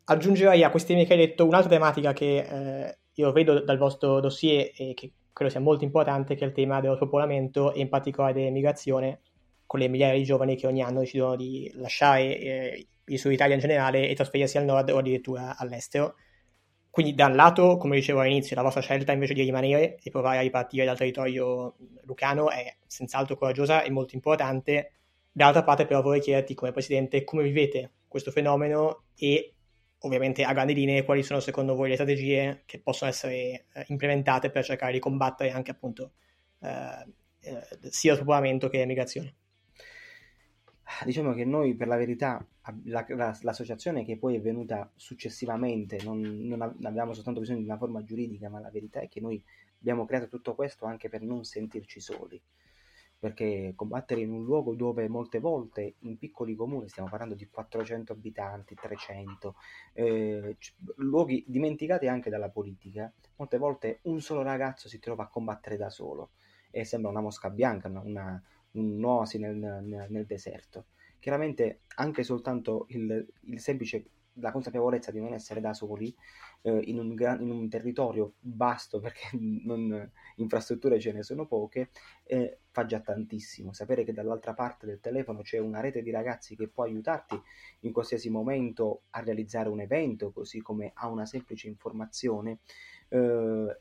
Aggiungerei 0.04 0.64
a 0.64 0.70
questi 0.70 0.94
temi 0.94 1.06
che 1.06 1.14
hai 1.14 1.20
detto 1.20 1.46
un'altra 1.46 1.70
tematica 1.70 2.12
che 2.12 2.38
eh, 2.40 2.98
io 3.14 3.32
vedo 3.32 3.62
dal 3.62 3.78
vostro 3.78 4.20
dossier 4.20 4.72
e 4.76 4.94
che 4.94 5.12
credo 5.36 5.52
sia 5.52 5.60
molto 5.60 5.84
importante, 5.84 6.36
che 6.36 6.46
il 6.46 6.54
tema 6.54 6.80
dello 6.80 6.96
spopolamento 6.96 7.74
e 7.74 7.82
in 7.82 7.90
particolare 7.90 8.32
dell'emigrazione, 8.32 9.20
con 9.66 9.82
le 9.82 9.90
migliaia 9.90 10.14
di 10.14 10.24
giovani 10.24 10.56
che 10.56 10.66
ogni 10.66 10.82
anno 10.82 11.02
decidono 11.02 11.36
di 11.36 11.70
lasciare 11.76 12.40
eh, 12.40 12.88
il 13.04 13.20
Sud 13.20 13.34
Italia 13.34 13.56
in 13.56 13.60
generale 13.60 14.08
e 14.08 14.16
trasferirsi 14.16 14.58
al 14.58 14.64
nord 14.64 14.90
o 14.92 14.98
addirittura 14.98 15.58
all'estero. 15.58 16.16
Quindi 16.90 17.16
da 17.16 17.26
un 17.26 17.36
lato, 17.36 17.76
come 17.76 17.98
dicevo 17.98 18.22
all'inizio, 18.22 18.56
la 18.56 18.62
vostra 18.62 18.82
scelta 18.82 19.12
invece 19.12 19.34
di 19.34 19.44
rimanere 19.44 19.98
e 20.02 20.10
provare 20.10 20.38
a 20.38 20.42
ripartire 20.42 20.86
dal 20.86 20.98
territorio 20.98 21.76
lucano 22.04 22.50
è 22.50 22.74
senz'altro 22.88 23.36
coraggiosa 23.36 23.84
e 23.84 23.92
molto 23.92 24.16
importante. 24.16 24.94
Dall'altra 25.34 25.64
parte 25.64 25.86
però 25.86 26.02
vorrei 26.02 26.22
chiederti 26.22 26.54
come 26.54 26.72
Presidente 26.72 27.26
come 27.26 27.44
vivete 27.44 27.92
questo 28.08 28.32
fenomeno 28.32 29.04
e 29.18 29.55
ovviamente 30.06 30.44
a 30.44 30.54
grandi 30.54 30.74
linee 30.74 31.04
quali 31.04 31.24
sono 31.24 31.40
secondo 31.40 31.76
voi 31.76 31.90
le 31.90 31.96
strategie 31.96 32.64
che 32.66 32.80
possono 32.80 33.10
essere 33.10 33.66
eh, 33.74 33.86
implementate 33.88 34.52
per 34.52 34.64
cercare 34.64 34.94
di 34.94 35.00
combattere 35.00 35.52
anche 35.52 35.72
appunto 35.72 36.14
eh, 36.60 37.06
eh, 37.40 37.62
sia 37.90 38.12
lo 38.12 38.18
spopolamento 38.18 38.70
che 38.70 38.78
l'emigrazione. 38.78 39.36
Diciamo 41.04 41.34
che 41.34 41.46
noi 41.46 41.76
per 41.76 41.88
la 41.88 41.98
verità 41.98 42.46
la, 42.84 43.06
la, 43.10 43.38
l'associazione 43.42 44.06
che 44.06 44.18
poi 44.18 44.36
è 44.36 44.42
venuta 44.42 44.92
successivamente 44.96 45.98
non, 46.04 46.20
non, 46.22 46.62
avevamo 46.62 47.14
soltanto 47.14 47.40
bisogno 47.40 47.60
di 47.60 47.66
una 47.66 47.78
forma 47.78 48.04
giuridica, 48.04 48.50
ma 48.50 48.60
la 48.60 48.70
verità 48.70 49.02
è 49.02 49.08
che 49.08 49.20
noi 49.20 49.44
abbiamo 49.80 50.06
creato 50.06 50.28
tutto 50.28 50.54
questo 50.54 50.86
anche 50.86 51.10
per 51.10 51.22
non 51.22 51.44
sentirci 51.44 52.00
soli 52.00 52.42
perché 53.18 53.74
combattere 53.76 54.22
in 54.22 54.32
un 54.32 54.44
luogo 54.44 54.76
dove 54.76 55.08
molte 55.08 55.40
volte 55.40 55.96
in 56.00 56.18
piccoli 56.18 56.56
comuni, 56.56 56.90
stiamo 56.90 57.10
parlando 57.10 57.36
di 57.36 57.48
400 57.48 58.14
abitanti, 58.14 58.76
300, 58.76 59.56
eh, 59.94 60.58
luoghi 60.98 61.44
dimenticati 61.48 62.08
anche 62.08 62.30
dalla 62.30 62.50
politica, 62.50 63.12
molte 63.38 63.58
volte 63.58 64.00
un 64.04 64.22
solo 64.22 64.42
ragazzo 64.44 64.88
si 64.88 65.00
trova 65.00 65.24
a 65.24 65.28
combattere 65.28 65.78
da 65.78 65.90
solo 65.90 66.32
e 66.70 66.84
sembra 66.84 67.10
una 67.10 67.22
mosca 67.22 67.50
bianca, 67.50 67.88
una, 67.88 68.42
un'oasi 68.72 69.40
nel, 69.40 69.56
nel, 69.56 70.08
nel, 70.10 70.26
deserto. 70.26 70.88
Chiaramente 71.20 71.80
anche 71.96 72.24
soltanto 72.24 72.86
il, 72.90 73.26
il 73.46 73.60
semplice 73.60 74.06
la 74.36 74.52
consapevolezza 74.52 75.12
di 75.12 75.20
non 75.20 75.34
essere 75.34 75.62
da 75.62 75.74
soli 75.74 76.16
eh, 76.62 76.82
in, 76.86 77.00
un 77.00 77.14
gran, 77.14 77.42
in, 77.42 77.52
un 77.52 77.70
territorio 77.70 78.34
vasto 78.42 79.00
perché 79.02 79.30
non, 79.34 80.12
infrastrutture 80.38 81.00
ce 81.00 81.12
ne 81.12 81.24
sono 81.24 81.46
poche 81.46 81.90
eh, 82.24 82.60
fa 82.72 82.86
già 82.86 83.00
tantissimo. 83.00 83.74
Sapere 83.74 84.04
che 84.04 84.14
dall'altra 84.14 84.54
parte 84.54 84.86
del 84.86 85.00
telefono 85.00 85.42
c'è 85.42 85.60
una 85.60 85.80
rete 85.80 86.02
di 86.02 86.12
ragazzi 86.12 86.56
che 86.56 86.68
può 86.68 86.84
aiutarti 86.84 87.40
in 87.82 87.92
qualsiasi 87.92 88.30
momento 88.30 89.04
a 89.12 89.22
realizzare 89.22 89.70
un 89.70 89.80
evento 89.80 90.32
così 90.32 90.62
come 90.62 90.92
a 90.96 91.08
una 91.08 91.26
semplice 91.26 91.68
informazione 91.68 92.60
eh, 93.10 93.78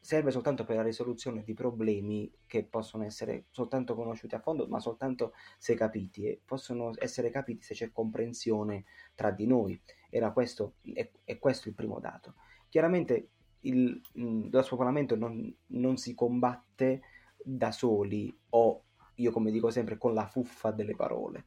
serve 0.00 0.30
soltanto 0.30 0.64
per 0.64 0.76
la 0.76 0.82
risoluzione 0.82 1.42
di 1.42 1.54
problemi 1.54 2.30
che 2.46 2.64
possono 2.64 3.04
essere 3.04 3.46
soltanto 3.50 3.94
conosciuti 3.94 4.34
a 4.34 4.40
fondo, 4.40 4.66
ma 4.66 4.80
soltanto 4.80 5.32
se 5.58 5.74
capiti 5.74 6.24
e 6.26 6.40
possono 6.44 6.92
essere 6.98 7.30
capiti 7.30 7.62
se 7.62 7.74
c'è 7.74 7.92
comprensione 7.92 8.84
tra 9.14 9.30
di 9.30 9.46
noi. 9.46 9.80
Era 10.10 10.32
questo, 10.32 10.74
è, 10.92 11.10
è 11.24 11.38
questo 11.38 11.68
il 11.68 11.74
primo 11.74 12.00
dato. 12.00 12.34
Chiaramente 12.68 13.30
il, 13.60 14.00
lo 14.50 14.62
spopolamento 14.62 15.16
non, 15.16 15.54
non 15.66 15.96
si 15.96 16.14
combatte 16.14 17.02
da 17.42 17.70
soli 17.70 18.36
o 18.50 18.84
io 19.14 19.30
come 19.32 19.50
dico 19.50 19.70
sempre 19.70 19.98
con 19.98 20.14
la 20.14 20.26
fuffa 20.26 20.70
delle 20.70 20.94
parole. 20.94 21.46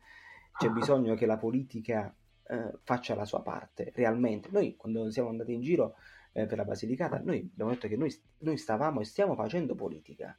C'è 0.57 0.69
bisogno 0.71 1.15
che 1.15 1.25
la 1.25 1.37
politica 1.37 2.13
eh, 2.43 2.71
faccia 2.83 3.15
la 3.15 3.25
sua 3.25 3.41
parte 3.41 3.91
realmente. 3.95 4.49
Noi 4.51 4.75
quando 4.75 5.09
siamo 5.09 5.29
andati 5.29 5.53
in 5.53 5.61
giro 5.61 5.95
eh, 6.33 6.45
per 6.45 6.57
la 6.57 6.65
Basilicata, 6.65 7.19
noi 7.19 7.49
abbiamo 7.51 7.71
detto 7.71 7.87
che 7.87 7.97
noi, 7.97 8.13
noi 8.39 8.57
stavamo 8.57 9.01
e 9.01 9.05
stiamo 9.05 9.35
facendo 9.35 9.75
politica, 9.75 10.37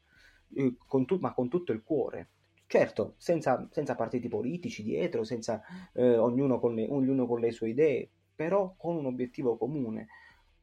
eh, 0.54 0.76
con 0.86 1.04
tu, 1.04 1.18
ma 1.18 1.32
con 1.34 1.48
tutto 1.48 1.72
il 1.72 1.82
cuore. 1.82 2.28
Certo, 2.66 3.14
senza, 3.18 3.68
senza 3.70 3.94
partiti 3.94 4.28
politici 4.28 4.82
dietro, 4.82 5.24
senza 5.24 5.60
eh, 5.92 6.16
ognuno, 6.16 6.58
con 6.58 6.74
le, 6.74 6.86
ognuno 6.88 7.26
con 7.26 7.40
le 7.40 7.52
sue 7.52 7.68
idee, 7.68 8.08
però 8.34 8.74
con 8.78 8.96
un 8.96 9.06
obiettivo 9.06 9.58
comune. 9.58 10.08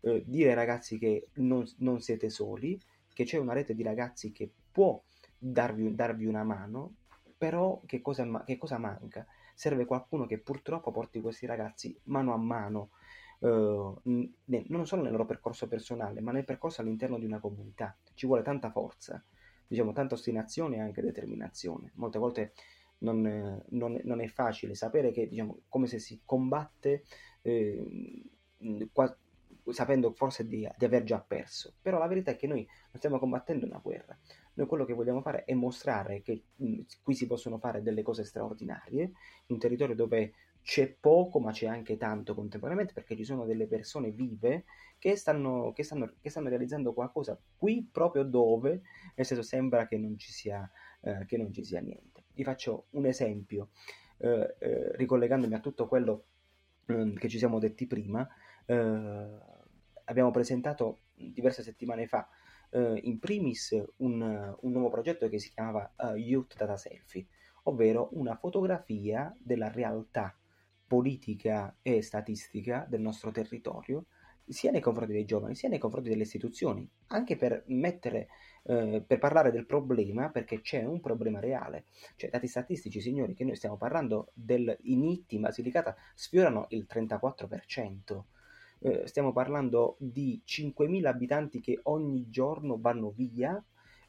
Eh, 0.02 0.24
dire 0.26 0.50
ai 0.50 0.56
ragazzi 0.56 0.98
che 0.98 1.28
non, 1.36 1.64
non, 1.78 2.02
siete 2.02 2.30
soli, 2.30 2.80
che 3.14 3.26
c'è 3.26 3.38
una 3.38 3.54
rete 3.54 3.76
di 3.76 3.84
ragazzi 3.84 4.32
che 4.32 4.50
può 4.72 5.00
darvi, 5.38 5.94
darvi 5.94 6.26
una 6.26 6.44
mano, 6.44 6.96
però 7.38 7.82
che 7.86 8.02
cosa, 8.02 8.44
che 8.44 8.58
cosa, 8.58 8.78
manca? 8.78 9.26
Serve 9.54 9.86
qualcuno 9.86 10.26
che 10.26 10.40
purtroppo 10.40 10.92
porti 10.92 11.22
questi 11.22 11.46
ragazzi 11.46 11.96
mano 12.06 12.34
a 12.34 12.38
mano 12.38 12.90
uh, 13.40 14.02
non 14.04 14.86
solo 14.86 15.02
nel 15.02 15.12
loro 15.12 15.26
percorso 15.26 15.68
personale, 15.68 16.22
ma 16.22 16.32
nel 16.32 16.46
percorso 16.46 16.82
all'interno 16.82 17.18
di 17.18 17.26
una 17.26 17.40
comunità. 17.40 17.96
Ci 18.14 18.26
vuole 18.26 18.42
tanta 18.42 18.72
forza, 18.72 19.24
diciamo, 19.68 19.92
tanta 19.94 20.16
ostinazione 20.16 20.78
e 20.78 20.80
anche 20.80 21.02
determinazione. 21.02 21.92
Molte 21.96 22.20
volte 22.20 22.54
non, 23.00 23.64
non, 23.70 24.00
non 24.04 24.22
è 24.22 24.28
facile 24.28 24.76
sapere 24.76 25.12
che, 25.12 25.28
diciamo, 25.28 25.62
come 25.68 25.88
se 25.88 26.00
si 26.00 26.22
combatte 26.26 27.04
eh, 27.42 27.84
qua, 28.92 29.16
sapendo 29.72 30.12
forse 30.12 30.48
di, 30.48 30.68
di, 30.78 30.86
aver 30.86 31.04
già 31.04 31.20
perso. 31.20 31.74
Però 31.82 31.98
la 31.98 32.08
verità 32.08 32.32
è 32.32 32.36
che 32.36 32.48
noi 32.48 32.66
non 32.66 32.98
stiamo 32.98 33.20
combattendo 33.20 33.66
una 33.66 33.80
guerra. 33.82 34.18
Noi 34.54 34.68
quello 34.68 34.86
che 34.86 34.94
vogliamo 34.94 35.22
fare 35.22 35.46
è 35.46 35.54
mostrare 35.54 36.22
che 36.22 36.44
mh, 36.56 36.82
qui 37.04 37.14
si 37.14 37.28
possono 37.28 37.58
fare 37.58 37.82
delle 37.82 38.02
cose 38.02 38.24
straordinarie 38.24 39.04
in 39.04 39.12
un 39.48 39.60
territorio 39.60 39.96
dove 39.96 40.34
c'è 40.62 40.96
poco 41.00 41.40
ma 41.40 41.52
c'è 41.52 41.68
anche 41.68 41.98
tanto 41.98 42.36
contemporaneamente 42.36 42.94
perché 42.94 43.16
ci 43.16 43.24
sono 43.24 43.46
delle 43.46 43.68
persone 43.68 44.12
vive 44.12 44.66
che 44.98 45.16
stanno, 45.16 45.72
che 45.74 45.84
stanno, 45.84 46.14
che 46.20 46.30
stanno 46.30 46.50
realizzando 46.50 46.94
qualcosa 46.94 47.40
qui 47.58 47.88
proprio 47.92 48.24
dove 48.24 48.82
nel 49.16 49.26
senso 49.26 49.44
sembra 49.44 49.88
che 49.88 49.98
non 49.98 50.18
ci 50.18 50.32
sia, 50.32 50.70
eh, 51.02 51.26
che 51.26 51.38
non 51.38 51.52
ci 51.54 51.64
sia 51.64 51.80
niente. 51.80 52.26
Vi 52.34 52.44
faccio 52.44 52.88
un 52.92 53.06
esempio 53.06 53.70
eh, 54.18 54.56
eh, 54.60 54.96
ricollegandomi 54.96 55.54
a 55.54 55.60
tutto 55.60 55.88
quello 55.88 56.26
mm, 56.92 57.16
che 57.16 57.30
ci 57.30 57.38
siamo 57.38 57.60
detti 57.60 57.88
prima. 57.88 58.28
Eh, 58.66 59.28
abbiamo 60.04 60.32
presentato 60.32 61.00
diverse 61.14 61.64
settimane 61.64 62.08
fa 62.08 62.28
eh, 62.72 63.00
in 63.04 63.20
primis 63.20 63.72
un, 63.98 64.22
un, 64.60 64.72
nuovo 64.72 64.90
progetto 64.90 65.28
che 65.28 65.40
si 65.40 65.52
chiamava 65.52 65.92
uh, 65.98 66.16
Youth 66.16 66.56
Data 66.56 66.78
Selfie, 66.78 67.28
ovvero 67.64 68.10
una 68.14 68.36
fotografia 68.36 69.36
della 69.40 69.70
realtà 69.70 70.39
politica 70.90 71.78
e 71.84 72.02
statistica 72.02 72.84
del 72.90 73.00
nostro 73.00 73.30
territorio, 73.30 74.06
sia 74.48 74.72
nei 74.72 74.82
confronti 74.82 75.14
dei 75.14 75.26
giovani, 75.26 75.54
sia 75.54 75.70
nei 75.70 75.78
confronti 75.78 76.10
delle 76.10 76.24
istituzioni, 76.24 76.90
anche 77.10 77.36
per 77.36 77.64
mettere, 77.68 78.30
eh, 78.64 79.04
per 79.06 79.20
parlare 79.20 79.52
del 79.52 79.68
problema, 79.68 80.32
perché 80.32 80.62
c'è 80.62 80.84
un 80.84 81.00
problema 81.00 81.40
reale. 81.40 81.86
Cioè, 82.16 82.32
dati 82.32 82.48
statistici, 82.48 83.00
signori, 83.00 83.36
che 83.36 83.46
noi 83.46 83.56
stiamo 83.56 83.78
parlando 83.78 84.32
del, 84.34 84.76
i 84.82 84.96
NIT 84.96 85.34
in 85.34 85.42
Basilicata 85.42 85.96
sfiorano 86.16 86.66
il 86.70 86.88
34%. 86.92 88.24
Eh, 88.80 89.04
stiamo 89.06 89.32
parlando 89.32 89.96
di 90.00 90.42
5.000 90.44 91.06
abitanti 91.06 91.60
che 91.60 91.80
ogni 91.84 92.30
giorno 92.30 92.80
vanno 92.80 93.12
via, 93.12 93.64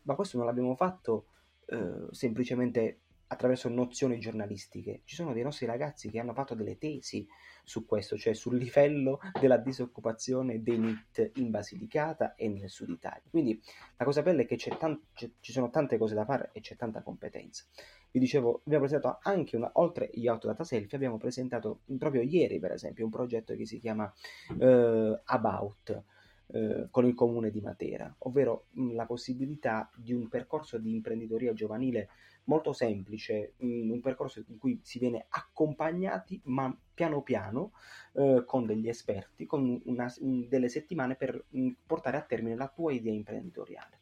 ma 0.04 0.14
questo 0.14 0.38
non 0.38 0.46
l'abbiamo 0.46 0.74
fatto 0.74 1.26
eh, 1.66 2.06
semplicemente 2.12 3.00
attraverso 3.32 3.68
nozioni 3.68 4.18
giornalistiche. 4.18 5.02
Ci 5.04 5.14
sono 5.14 5.32
dei 5.32 5.42
nostri 5.42 5.66
ragazzi 5.66 6.10
che 6.10 6.18
hanno 6.18 6.34
fatto 6.34 6.54
delle 6.54 6.78
tesi 6.78 7.26
su 7.62 7.86
questo, 7.86 8.16
cioè 8.16 8.34
sul 8.34 8.56
livello 8.56 9.20
della 9.38 9.56
disoccupazione 9.56 10.62
dei 10.62 10.78
NIT 10.78 11.32
in 11.34 11.50
Basilicata 11.50 12.34
e 12.34 12.48
nel 12.48 12.68
sud 12.68 12.88
Italia. 12.88 13.22
Quindi 13.30 13.60
la 13.96 14.04
cosa 14.04 14.22
bella 14.22 14.42
è 14.42 14.46
che 14.46 14.56
tan- 14.76 15.00
ci 15.14 15.52
sono 15.52 15.70
tante 15.70 15.96
cose 15.96 16.14
da 16.14 16.24
fare 16.24 16.50
e 16.52 16.60
c'è 16.60 16.76
tanta 16.76 17.02
competenza. 17.02 17.64
Vi 18.10 18.18
dicevo, 18.18 18.62
abbiamo 18.64 18.84
presentato 18.84 19.20
anche 19.22 19.56
una, 19.56 19.70
oltre 19.74 20.10
gli 20.12 20.26
autodata 20.26 20.64
selfie, 20.64 20.96
abbiamo 20.96 21.16
presentato 21.16 21.82
proprio 21.96 22.22
ieri, 22.22 22.58
per 22.58 22.72
esempio, 22.72 23.04
un 23.04 23.10
progetto 23.12 23.54
che 23.54 23.64
si 23.64 23.78
chiama 23.78 24.12
uh, 24.58 25.20
About 25.24 26.04
eh, 26.52 26.88
con 26.90 27.06
il 27.06 27.14
comune 27.14 27.50
di 27.50 27.60
Matera, 27.60 28.12
ovvero 28.18 28.66
mh, 28.70 28.94
la 28.94 29.06
possibilità 29.06 29.90
di 29.96 30.12
un 30.12 30.28
percorso 30.28 30.78
di 30.78 30.92
imprenditoria 30.92 31.52
giovanile 31.52 32.08
molto 32.44 32.72
semplice, 32.72 33.54
mh, 33.58 33.90
un 33.90 34.00
percorso 34.00 34.42
in 34.46 34.58
cui 34.58 34.80
si 34.82 34.98
viene 34.98 35.26
accompagnati 35.28 36.40
ma 36.44 36.76
piano 36.92 37.22
piano 37.22 37.72
eh, 38.14 38.42
con 38.44 38.66
degli 38.66 38.88
esperti, 38.88 39.46
con 39.46 39.80
una, 39.84 40.12
un, 40.20 40.48
delle 40.48 40.68
settimane 40.68 41.14
per 41.14 41.44
mh, 41.48 41.70
portare 41.86 42.16
a 42.16 42.22
termine 42.22 42.56
la 42.56 42.68
tua 42.68 42.92
idea 42.92 43.12
imprenditoriale. 43.12 44.00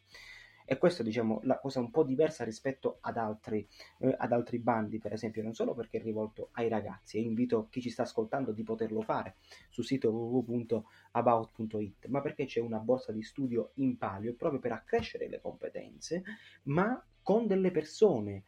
E 0.71 0.77
questa 0.77 1.01
diciamo 1.01 1.39
la 1.45 1.57
cosa 1.57 1.79
un 1.79 1.89
po' 1.89 2.03
diversa 2.03 2.43
rispetto 2.43 2.99
ad 3.01 3.17
altri, 3.17 3.67
eh, 4.01 4.13
ad 4.15 4.31
altri 4.31 4.59
bandi, 4.59 4.99
per 4.99 5.13
esempio, 5.13 5.41
non 5.41 5.55
solo 5.55 5.73
perché 5.73 5.97
è 5.97 6.01
rivolto 6.03 6.49
ai 6.51 6.67
ragazzi, 6.67 7.17
e 7.17 7.21
invito 7.21 7.69
chi 7.71 7.81
ci 7.81 7.89
sta 7.89 8.03
ascoltando 8.03 8.51
di 8.51 8.61
poterlo 8.61 9.01
fare 9.01 9.37
sul 9.69 9.83
sito 9.83 10.11
www.about.it, 10.11 12.05
ma 12.05 12.21
perché 12.21 12.45
c'è 12.45 12.59
una 12.59 12.77
borsa 12.77 13.11
di 13.11 13.23
studio 13.23 13.71
in 13.77 13.97
palio 13.97 14.35
proprio 14.35 14.59
per 14.59 14.73
accrescere 14.73 15.27
le 15.27 15.41
competenze, 15.41 16.21
ma 16.65 17.03
con 17.23 17.47
delle 17.47 17.71
persone. 17.71 18.43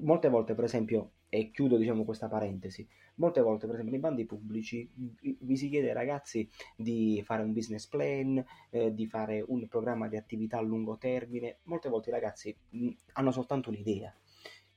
Molte 0.00 0.28
volte, 0.28 0.54
per 0.54 0.64
esempio, 0.64 1.12
e 1.34 1.50
chiudo 1.50 1.78
diciamo 1.78 2.04
questa 2.04 2.28
parentesi, 2.28 2.86
molte 3.14 3.40
volte 3.40 3.64
per 3.64 3.76
esempio 3.76 3.94
nei 3.94 4.02
bandi 4.02 4.26
pubblici 4.26 4.86
vi 5.40 5.56
si 5.56 5.70
chiede 5.70 5.88
ai 5.88 5.94
ragazzi 5.94 6.46
di 6.76 7.22
fare 7.24 7.42
un 7.42 7.54
business 7.54 7.86
plan, 7.86 8.44
eh, 8.68 8.92
di 8.92 9.06
fare 9.06 9.42
un 9.46 9.66
programma 9.66 10.08
di 10.08 10.16
attività 10.18 10.58
a 10.58 10.60
lungo 10.60 10.98
termine, 10.98 11.60
molte 11.62 11.88
volte 11.88 12.10
i 12.10 12.12
ragazzi 12.12 12.54
mh, 12.68 12.88
hanno 13.12 13.30
soltanto 13.30 13.70
un'idea, 13.70 14.14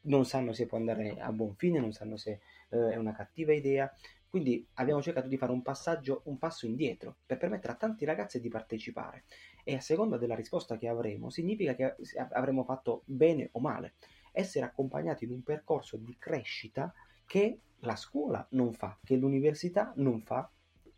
non 0.03 0.23
sanno 0.23 0.53
se 0.53 0.65
può 0.65 0.77
andare 0.77 1.19
a 1.19 1.29
buon 1.33 1.55
fine, 1.55 1.81
non 1.81 1.91
sanno 1.91 2.15
se 2.15 2.39
eh, 2.69 2.91
è 2.91 2.95
una 2.95 3.13
cattiva 3.13 3.51
idea, 3.51 3.93
quindi 4.29 4.65
abbiamo 4.75 5.01
cercato 5.01 5.27
di 5.27 5.35
fare 5.35 5.51
un 5.51 5.61
passaggio, 5.61 6.21
un 6.25 6.37
passo 6.37 6.65
indietro 6.65 7.17
per 7.25 7.37
permettere 7.37 7.73
a 7.73 7.75
tanti 7.75 8.05
ragazzi 8.05 8.39
di 8.39 8.47
partecipare. 8.47 9.25
E 9.65 9.75
a 9.75 9.81
seconda 9.81 10.17
della 10.17 10.35
risposta 10.35 10.77
che 10.77 10.87
avremo 10.87 11.29
significa 11.29 11.75
che 11.75 11.95
avremo 12.31 12.63
fatto 12.63 13.01
bene 13.05 13.49
o 13.51 13.59
male 13.59 13.95
essere 14.35 14.65
accompagnati 14.65 15.23
in 15.23 15.31
un 15.31 15.43
percorso 15.43 15.97
di 15.97 16.15
crescita 16.17 16.93
che 17.25 17.59
la 17.79 17.95
scuola 17.95 18.45
non 18.51 18.73
fa, 18.73 18.97
che 19.03 19.15
l'università 19.15 19.93
non 19.97 20.21
fa 20.21 20.49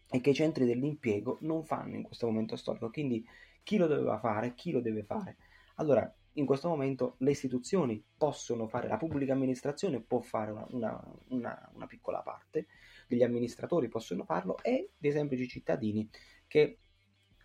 e 0.10 0.22
che 0.22 0.30
i 0.30 0.34
centri 0.34 0.66
dell'impiego 0.66 1.38
non 1.42 1.64
fanno 1.64 1.96
in 1.96 2.04
questo 2.04 2.28
momento 2.28 2.56
storico. 2.56 2.90
Quindi 2.90 3.26
chi 3.64 3.78
lo 3.78 3.88
doveva 3.88 4.20
fare, 4.20 4.54
chi 4.54 4.72
lo 4.72 4.80
deve 4.80 5.04
fare. 5.04 5.38
Allora, 5.76 6.12
in 6.34 6.46
questo 6.46 6.70
momento 6.70 7.16
le 7.20 7.32
istituzioni 7.32 8.04
possono 8.16 8.68
fare, 8.68 8.88
la 8.88 8.98
pubblica 8.98 9.34
amministrazione 9.34 10.02
può 10.02 10.22
fare 10.22 10.52
una, 10.52 10.66
una, 10.70 11.04
una, 11.30 11.72
una 11.74 11.88
piccola 11.88 12.22
parte, 12.22 12.68
gli 13.08 13.24
amministratori 13.24 13.88
possono 13.88 14.24
farlo 14.24 14.58
e 14.62 14.92
dei 14.98 15.12
semplici 15.12 15.48
cittadini 15.48 16.08
che 16.46 16.80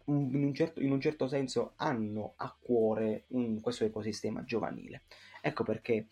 in 0.07 0.45
un 0.45 0.55
certo, 0.55 0.81
in 0.81 0.91
un 0.91 1.01
certo 1.01 1.27
senso 1.27 1.73
hanno 1.77 2.35
a 2.37 2.55
cuore 2.59 3.25
un, 3.29 3.61
questo 3.61 3.85
ecosistema 3.85 4.45
giovanile. 4.45 5.03
Ecco 5.41 5.65
perché 5.65 6.07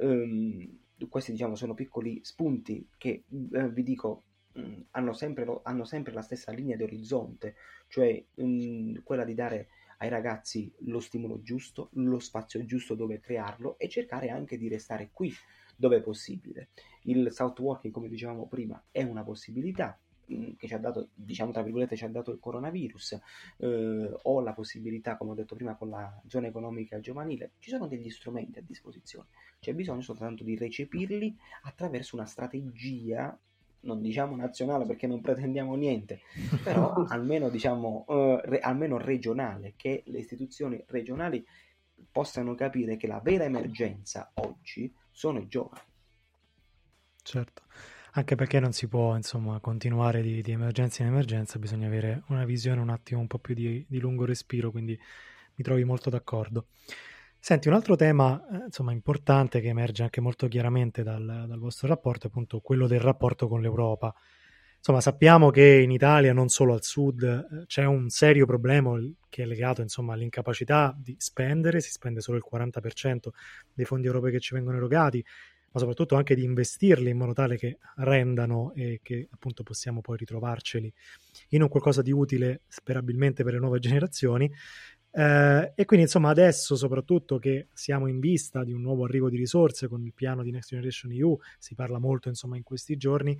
um, 0.00 0.78
questi 1.08 1.32
diciamo 1.32 1.54
sono 1.54 1.74
piccoli 1.74 2.20
spunti 2.22 2.88
che 2.96 3.24
eh, 3.52 3.68
vi 3.70 3.82
dico 3.82 4.22
mh, 4.52 4.80
hanno, 4.92 5.12
sempre 5.12 5.60
hanno, 5.62 5.84
sempre 5.84 6.12
la 6.12 6.22
stessa 6.22 6.52
linea 6.52 6.76
di 6.76 6.82
orizzonte, 6.82 7.56
cioè 7.88 8.22
mh, 8.34 9.02
quella 9.02 9.24
di 9.24 9.34
dare 9.34 9.68
ai 9.98 10.08
ragazzi 10.08 10.72
lo 10.80 11.00
stimolo 11.00 11.40
giusto, 11.42 11.90
lo 11.94 12.18
spazio 12.18 12.64
giusto 12.64 12.94
dove 12.94 13.20
crearlo 13.20 13.78
e 13.78 13.88
cercare 13.88 14.28
anche 14.28 14.58
di 14.58 14.68
restare 14.68 15.10
qui 15.12 15.32
dove 15.76 15.96
è 15.96 16.02
possibile. 16.02 16.68
Il 17.02 17.32
south 17.32 17.58
working, 17.60 17.92
come 17.92 18.08
dicevamo 18.08 18.46
prima, 18.46 18.82
è 18.90 19.02
una 19.02 19.22
possibilità, 19.22 19.98
Mm, 19.98 20.03
che 20.26 20.66
ci 20.66 20.74
ha 20.74 20.78
dato, 20.78 21.08
diciamo 21.14 21.52
tra 21.52 21.62
virgolette, 21.62 21.96
ci 21.96 22.04
ha 22.04 22.08
dato 22.08 22.30
il 22.30 22.38
coronavirus, 22.40 23.20
eh, 23.58 24.16
o 24.22 24.40
la 24.40 24.52
possibilità, 24.52 25.16
come 25.16 25.32
ho 25.32 25.34
detto 25.34 25.54
prima, 25.54 25.76
con 25.76 25.90
la 25.90 26.20
zona 26.26 26.46
economica 26.46 27.00
giovanile, 27.00 27.52
ci 27.58 27.70
sono 27.70 27.86
degli 27.86 28.10
strumenti 28.10 28.58
a 28.58 28.62
disposizione, 28.64 29.28
c'è 29.60 29.74
bisogno 29.74 30.00
soltanto 30.00 30.44
di 30.44 30.56
recepirli 30.56 31.36
attraverso 31.62 32.16
una 32.16 32.26
strategia 32.26 33.38
non 33.84 34.00
diciamo 34.00 34.34
nazionale 34.34 34.86
perché 34.86 35.06
non 35.06 35.20
pretendiamo 35.20 35.74
niente, 35.74 36.20
però 36.62 36.92
almeno 37.08 37.50
diciamo 37.50 38.06
eh, 38.08 38.40
re, 38.44 38.58
almeno 38.60 38.96
regionale, 38.96 39.74
che 39.76 40.02
le 40.06 40.18
istituzioni 40.20 40.82
regionali 40.86 41.46
possano 42.10 42.54
capire 42.54 42.96
che 42.96 43.06
la 43.06 43.20
vera 43.20 43.44
emergenza 43.44 44.30
oggi 44.34 44.90
sono 45.10 45.38
i 45.38 45.48
giovani. 45.48 45.82
Certo 47.22 47.62
anche 48.16 48.34
perché 48.36 48.60
non 48.60 48.72
si 48.72 48.86
può 48.86 49.16
insomma 49.16 49.58
continuare 49.60 50.22
di, 50.22 50.40
di, 50.40 50.52
emergenza 50.52 51.02
in 51.02 51.08
emergenza, 51.08 51.58
bisogna 51.58 51.86
avere 51.86 52.22
una 52.28 52.44
visione 52.44 52.80
un 52.80 52.90
attimo 52.90 53.20
un 53.20 53.26
po' 53.26 53.38
più 53.38 53.54
di, 53.54 53.84
di 53.88 53.98
lungo 53.98 54.24
respiro, 54.24 54.70
quindi 54.70 54.98
mi 55.56 55.64
trovi 55.64 55.84
molto 55.84 56.10
d'accordo. 56.10 56.66
Senti, 57.38 57.68
un 57.68 57.74
altro 57.74 57.96
tema 57.96 58.40
eh, 58.50 58.64
insomma, 58.66 58.92
importante 58.92 59.60
che 59.60 59.68
emerge 59.68 60.02
anche 60.04 60.20
molto 60.20 60.46
chiaramente 60.48 61.02
dal, 61.02 61.44
dal, 61.46 61.58
vostro 61.58 61.88
rapporto 61.88 62.26
è 62.26 62.30
appunto 62.30 62.60
quello 62.60 62.86
del 62.86 63.00
rapporto 63.00 63.48
con 63.48 63.60
l'Europa. 63.60 64.14
Insomma, 64.76 65.00
sappiamo 65.00 65.50
che 65.50 65.80
in 65.80 65.90
Italia, 65.90 66.32
non 66.32 66.48
solo 66.48 66.72
al 66.72 66.82
sud, 66.82 67.22
eh, 67.22 67.66
c'è 67.66 67.84
un 67.84 68.08
serio 68.10 68.46
problema 68.46 68.92
che 69.28 69.42
è 69.42 69.46
legato 69.46 69.82
insomma, 69.82 70.14
all'incapacità 70.14 70.94
di 70.96 71.16
spendere, 71.18 71.80
si 71.80 71.90
spende 71.90 72.20
solo 72.20 72.38
il 72.38 72.44
40% 72.50 73.28
dei 73.72 73.84
fondi 73.84 74.06
europei 74.06 74.30
che 74.30 74.40
ci 74.40 74.54
vengono 74.54 74.76
erogati, 74.76 75.24
ma 75.74 75.80
soprattutto 75.80 76.14
anche 76.14 76.36
di 76.36 76.44
investirli 76.44 77.10
in 77.10 77.16
modo 77.16 77.32
tale 77.32 77.56
che 77.56 77.78
rendano 77.96 78.72
e 78.74 79.00
che 79.02 79.26
appunto 79.28 79.64
possiamo 79.64 80.00
poi 80.00 80.16
ritrovarceli 80.18 80.92
in 81.50 81.62
un 81.62 81.68
qualcosa 81.68 82.00
di 82.00 82.12
utile 82.12 82.62
sperabilmente 82.68 83.42
per 83.42 83.54
le 83.54 83.58
nuove 83.58 83.80
generazioni. 83.80 84.50
Eh, 85.10 85.72
e 85.74 85.84
quindi 85.84 86.06
insomma 86.06 86.30
adesso 86.30 86.76
soprattutto 86.76 87.38
che 87.38 87.68
siamo 87.72 88.06
in 88.06 88.20
vista 88.20 88.62
di 88.62 88.72
un 88.72 88.82
nuovo 88.82 89.04
arrivo 89.04 89.28
di 89.28 89.36
risorse 89.36 89.88
con 89.88 90.04
il 90.04 90.12
piano 90.14 90.44
di 90.44 90.52
Next 90.52 90.70
Generation 90.70 91.10
EU, 91.10 91.36
si 91.58 91.74
parla 91.74 91.98
molto 91.98 92.28
insomma 92.28 92.56
in 92.56 92.62
questi 92.62 92.96
giorni, 92.96 93.36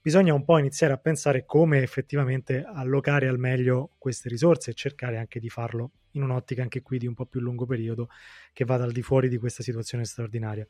bisogna 0.00 0.34
un 0.34 0.44
po' 0.44 0.58
iniziare 0.58 0.92
a 0.92 0.98
pensare 0.98 1.44
come 1.44 1.80
effettivamente 1.82 2.64
allocare 2.64 3.28
al 3.28 3.38
meglio 3.38 3.92
queste 3.98 4.28
risorse 4.28 4.72
e 4.72 4.74
cercare 4.74 5.16
anche 5.16 5.38
di 5.38 5.48
farlo 5.48 5.92
in 6.12 6.22
un'ottica 6.22 6.62
anche 6.62 6.82
qui 6.82 6.98
di 6.98 7.06
un 7.06 7.14
po' 7.14 7.26
più 7.26 7.40
lungo 7.40 7.66
periodo 7.66 8.08
che 8.52 8.64
vada 8.64 8.82
al 8.84 8.92
di 8.92 9.02
fuori 9.02 9.28
di 9.28 9.38
questa 9.38 9.62
situazione 9.62 10.04
straordinaria. 10.04 10.66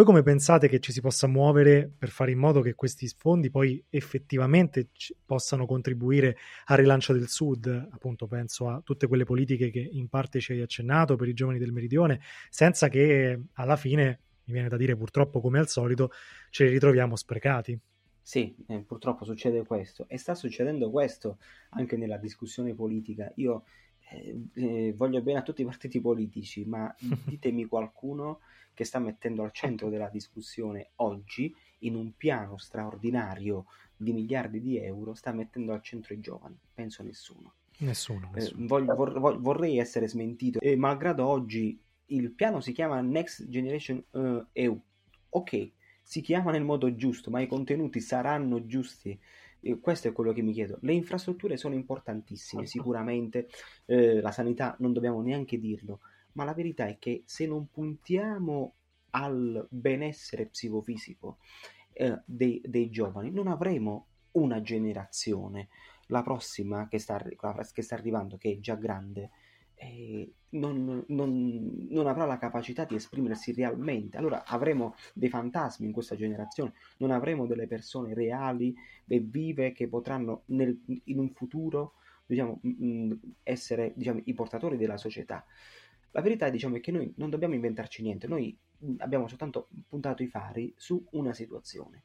Voi 0.00 0.08
come 0.08 0.22
pensate 0.22 0.66
che 0.66 0.80
ci 0.80 0.92
si 0.92 1.02
possa 1.02 1.26
muovere 1.26 1.86
per 1.86 2.08
fare 2.08 2.30
in 2.30 2.38
modo 2.38 2.62
che 2.62 2.72
questi 2.74 3.06
fondi 3.06 3.50
poi 3.50 3.84
effettivamente 3.90 4.88
possano 5.26 5.66
contribuire 5.66 6.38
al 6.68 6.78
rilancio 6.78 7.12
del 7.12 7.28
Sud? 7.28 7.66
Appunto, 7.66 8.26
penso 8.26 8.70
a 8.70 8.80
tutte 8.82 9.06
quelle 9.06 9.24
politiche 9.24 9.68
che 9.68 9.86
in 9.92 10.08
parte 10.08 10.40
ci 10.40 10.52
hai 10.52 10.62
accennato 10.62 11.16
per 11.16 11.28
i 11.28 11.34
giovani 11.34 11.58
del 11.58 11.72
Meridione, 11.72 12.22
senza 12.48 12.88
che 12.88 13.38
alla 13.52 13.76
fine, 13.76 14.20
mi 14.44 14.54
viene 14.54 14.68
da 14.68 14.78
dire 14.78 14.96
purtroppo 14.96 15.38
come 15.38 15.58
al 15.58 15.68
solito, 15.68 16.12
ce 16.48 16.64
li 16.64 16.70
ritroviamo 16.70 17.14
sprecati. 17.14 17.78
Sì, 18.22 18.56
eh, 18.68 18.78
purtroppo 18.78 19.26
succede 19.26 19.66
questo 19.66 20.06
e 20.08 20.16
sta 20.16 20.34
succedendo 20.34 20.90
questo 20.90 21.36
anche 21.72 21.98
nella 21.98 22.16
discussione 22.16 22.72
politica. 22.72 23.30
Io 23.34 23.64
eh, 24.12 24.46
eh, 24.54 24.94
voglio 24.96 25.20
bene 25.20 25.40
a 25.40 25.42
tutti 25.42 25.60
i 25.60 25.66
partiti 25.66 26.00
politici, 26.00 26.64
ma 26.64 26.90
ditemi 27.26 27.66
qualcuno 27.66 28.40
che 28.80 28.86
sta 28.86 28.98
mettendo 28.98 29.42
al 29.42 29.52
centro 29.52 29.90
della 29.90 30.08
discussione 30.08 30.92
oggi, 30.96 31.54
in 31.80 31.94
un 31.94 32.16
piano 32.16 32.56
straordinario 32.56 33.66
di 33.94 34.14
miliardi 34.14 34.58
di 34.58 34.78
euro, 34.78 35.12
sta 35.12 35.32
mettendo 35.32 35.74
al 35.74 35.82
centro 35.82 36.14
i 36.14 36.20
giovani. 36.20 36.58
Penso 36.72 37.02
nessuno. 37.02 37.56
Nessuno. 37.80 38.30
nessuno. 38.32 38.64
Eh, 38.64 38.66
voglio, 38.66 38.94
vor, 38.94 39.38
vorrei 39.38 39.76
essere 39.76 40.08
smentito, 40.08 40.60
e 40.60 40.76
malgrado 40.76 41.26
oggi 41.26 41.78
il 42.06 42.30
piano 42.30 42.60
si 42.60 42.72
chiama 42.72 43.02
Next 43.02 43.50
Generation 43.50 44.02
uh, 44.12 44.46
EU. 44.50 44.82
Ok, 45.28 45.72
si 46.02 46.22
chiama 46.22 46.50
nel 46.50 46.64
modo 46.64 46.94
giusto, 46.94 47.30
ma 47.30 47.40
i 47.40 47.46
contenuti 47.46 48.00
saranno 48.00 48.64
giusti. 48.64 49.20
Questo 49.78 50.08
è 50.08 50.12
quello 50.12 50.32
che 50.32 50.40
mi 50.40 50.54
chiedo. 50.54 50.78
Le 50.80 50.94
infrastrutture 50.94 51.58
sono 51.58 51.74
importantissime, 51.74 52.64
sicuramente, 52.64 53.50
eh, 53.84 54.22
la 54.22 54.32
sanità 54.32 54.74
non 54.78 54.94
dobbiamo 54.94 55.20
neanche 55.20 55.58
dirlo, 55.58 56.00
ma 56.32 56.44
la 56.44 56.54
verità 56.54 56.86
è 56.86 56.98
che 56.98 57.22
se 57.26 57.46
non 57.46 57.68
puntiamo 57.70 58.74
al 59.10 59.66
benessere 59.70 60.46
psicofisico 60.46 61.38
eh, 61.92 62.20
dei, 62.24 62.60
dei, 62.64 62.90
giovani, 62.90 63.30
non 63.30 63.48
avremo 63.48 64.06
una 64.32 64.60
generazione, 64.62 65.68
la 66.06 66.22
prossima 66.22 66.88
che 66.88 66.98
sta, 66.98 67.20
che 67.20 67.82
sta 67.82 67.94
arrivando, 67.94 68.36
che 68.36 68.52
è 68.52 68.58
già 68.60 68.76
grande, 68.76 69.30
eh, 69.74 70.30
non, 70.50 71.04
non, 71.08 71.86
non, 71.88 72.06
avrà 72.06 72.26
la 72.26 72.38
capacità 72.38 72.84
di 72.84 72.96
esprimersi 72.96 73.52
realmente. 73.52 74.16
Allora 74.18 74.44
avremo 74.44 74.94
dei 75.14 75.28
fantasmi 75.28 75.86
in 75.86 75.92
questa 75.92 76.16
generazione, 76.16 76.74
non 76.98 77.10
avremo 77.10 77.46
delle 77.46 77.66
persone 77.66 78.14
reali 78.14 78.74
e 79.06 79.20
vive 79.20 79.72
che 79.72 79.88
potranno 79.88 80.42
nel, 80.46 80.78
in 81.04 81.18
un 81.18 81.30
futuro 81.30 81.94
diciamo, 82.26 82.60
essere 83.42 83.92
diciamo, 83.96 84.20
i 84.24 84.34
portatori 84.34 84.76
della 84.76 84.96
società. 84.96 85.44
La 86.12 86.20
verità 86.20 86.48
diciamo, 86.48 86.76
è 86.76 86.80
che 86.80 86.90
noi 86.90 87.12
non 87.16 87.30
dobbiamo 87.30 87.54
inventarci 87.54 88.02
niente, 88.02 88.26
noi 88.26 88.56
abbiamo 88.98 89.28
soltanto 89.28 89.68
puntato 89.88 90.22
i 90.22 90.28
fari 90.28 90.72
su 90.76 91.04
una 91.12 91.32
situazione. 91.32 92.02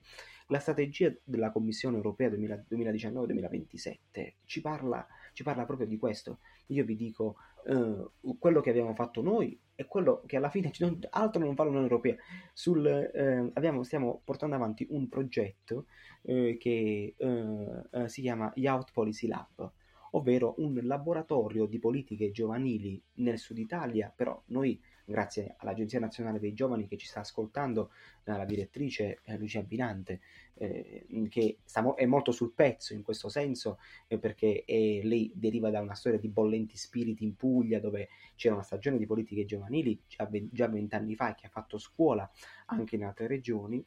La 0.49 0.59
strategia 0.59 1.11
della 1.23 1.51
Commissione 1.51 1.97
europea 1.97 2.29
2019-2027 2.29 3.97
ci 4.45 4.61
parla, 4.61 5.05
ci 5.33 5.41
parla 5.41 5.65
proprio 5.65 5.87
di 5.87 5.97
questo. 5.97 6.37
Io 6.67 6.85
vi 6.85 6.95
dico, 6.95 7.37
eh, 7.65 8.09
quello 8.37 8.61
che 8.61 8.69
abbiamo 8.69 8.93
fatto 8.93 9.23
noi 9.23 9.59
è 9.73 9.87
quello 9.87 10.21
che 10.27 10.37
alla 10.37 10.49
fine 10.49 10.71
non, 10.79 10.99
altro 11.09 11.43
non 11.43 11.55
fa 11.55 11.63
l'Unione 11.63 11.87
Europea. 11.87 12.15
Sul, 12.53 12.85
eh, 12.85 13.49
abbiamo, 13.53 13.81
stiamo 13.81 14.21
portando 14.23 14.55
avanti 14.55 14.85
un 14.89 15.09
progetto 15.09 15.87
eh, 16.21 16.57
che 16.59 17.15
eh, 17.17 17.81
eh, 17.91 18.07
si 18.07 18.21
chiama 18.21 18.51
Youth 18.55 18.91
Policy 18.91 19.27
Lab 19.27 19.71
ovvero 20.15 20.55
un 20.57 20.79
laboratorio 20.83 21.65
di 21.65 21.79
politiche 21.79 22.31
giovanili 22.31 23.01
nel 23.15 23.37
sud 23.37 23.57
Italia, 23.57 24.11
però 24.13 24.41
noi 24.47 24.81
grazie 25.05 25.55
all'Agenzia 25.57 25.99
Nazionale 25.99 26.39
dei 26.39 26.53
Giovani 26.53 26.87
che 26.87 26.97
ci 26.97 27.05
sta 27.05 27.19
ascoltando, 27.19 27.91
la 28.23 28.43
direttrice 28.45 29.19
eh, 29.23 29.37
Lucia 29.37 29.61
Binante, 29.61 30.21
eh, 30.55 31.05
che 31.29 31.59
sta, 31.63 31.93
è 31.93 32.05
molto 32.05 32.31
sul 32.31 32.53
pezzo 32.53 32.93
in 32.93 33.03
questo 33.03 33.29
senso, 33.29 33.77
eh, 34.07 34.17
perché 34.17 34.63
è, 34.65 35.01
lei 35.03 35.31
deriva 35.35 35.69
da 35.69 35.79
una 35.81 35.93
storia 35.93 36.17
di 36.17 36.29
bollenti 36.29 36.75
spiriti 36.77 37.23
in 37.23 37.35
Puglia, 37.35 37.79
dove 37.79 38.09
c'era 38.35 38.55
una 38.55 38.63
stagione 38.63 38.97
di 38.97 39.05
politiche 39.05 39.45
giovanili 39.45 40.01
già 40.07 40.67
vent'anni 40.67 41.15
fa 41.15 41.31
e 41.31 41.35
che 41.35 41.45
ha 41.45 41.49
fatto 41.49 41.77
scuola 41.77 42.29
anche 42.67 42.95
in 42.95 43.03
altre 43.03 43.27
regioni. 43.27 43.85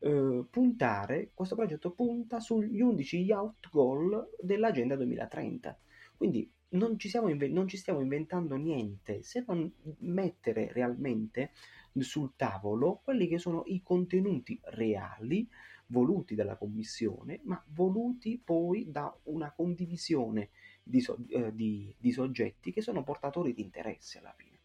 Eh, 0.00 0.44
puntare, 0.48 1.30
questo 1.34 1.56
progetto 1.56 1.90
punta 1.90 2.38
sugli 2.38 2.80
11 2.80 3.16
youth 3.18 3.68
goal 3.70 4.30
dell'Agenda 4.40 4.94
2030. 4.94 5.76
Quindi 6.16 6.48
non 6.70 6.98
ci, 6.98 7.10
inve- 7.16 7.48
non 7.48 7.66
ci 7.66 7.76
stiamo 7.76 8.00
inventando 8.00 8.54
niente 8.56 9.22
se 9.22 9.44
non 9.46 9.70
mettere 10.00 10.72
realmente 10.72 11.50
sul 11.98 12.34
tavolo 12.36 13.00
quelli 13.02 13.26
che 13.26 13.38
sono 13.38 13.64
i 13.66 13.82
contenuti 13.82 14.60
reali 14.64 15.48
voluti 15.86 16.34
dalla 16.34 16.56
commissione, 16.56 17.40
ma 17.44 17.60
voluti 17.68 18.40
poi 18.42 18.90
da 18.90 19.12
una 19.24 19.52
condivisione 19.52 20.50
di, 20.82 21.00
so- 21.00 21.18
eh, 21.28 21.52
di, 21.54 21.92
di 21.98 22.12
soggetti 22.12 22.72
che 22.72 22.82
sono 22.82 23.02
portatori 23.02 23.52
di 23.52 23.62
interesse 23.62 24.18
alla 24.18 24.34
fine. 24.36 24.58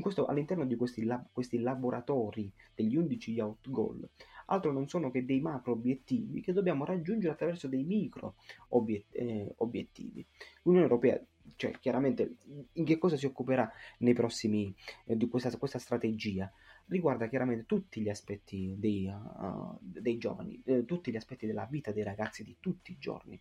Questo, 0.00 0.26
all'interno 0.26 0.64
di 0.64 0.76
questi, 0.76 1.02
lab- 1.04 1.26
questi, 1.32 1.58
laboratori 1.58 2.50
degli 2.72 2.96
11 2.96 3.32
Youth 3.32 3.68
Goal 3.68 4.08
altro 4.48 4.72
non 4.72 4.88
sono 4.88 5.10
che 5.10 5.24
dei 5.24 5.40
macro 5.40 5.72
obiettivi 5.72 6.40
che 6.40 6.52
dobbiamo 6.52 6.84
raggiungere 6.84 7.32
attraverso 7.32 7.68
dei 7.68 7.84
micro 7.84 8.34
obiet- 8.68 9.14
eh, 9.14 9.54
obiettivi. 9.58 10.24
L'Unione 10.62 10.86
Europea 10.86 11.20
cioè 11.56 11.72
chiaramente 11.80 12.36
in 12.72 12.84
che 12.84 12.98
cosa 12.98 13.16
si 13.16 13.26
occuperà 13.26 13.70
nei 13.98 14.12
prossimi 14.12 14.74
eh, 15.06 15.16
di 15.16 15.28
questa, 15.28 15.56
questa 15.56 15.78
strategia 15.78 16.50
riguarda 16.88 17.28
chiaramente 17.28 17.64
tutti 17.66 18.00
gli 18.00 18.08
aspetti 18.08 18.74
dei, 18.78 19.06
uh, 19.06 19.78
dei 19.80 20.18
giovani, 20.18 20.60
eh, 20.64 20.84
tutti 20.84 21.10
gli 21.10 21.16
aspetti 21.16 21.46
della 21.46 21.66
vita 21.70 21.92
dei 21.92 22.02
ragazzi 22.02 22.42
di 22.42 22.56
tutti 22.60 22.92
i 22.92 22.98
giorni, 22.98 23.40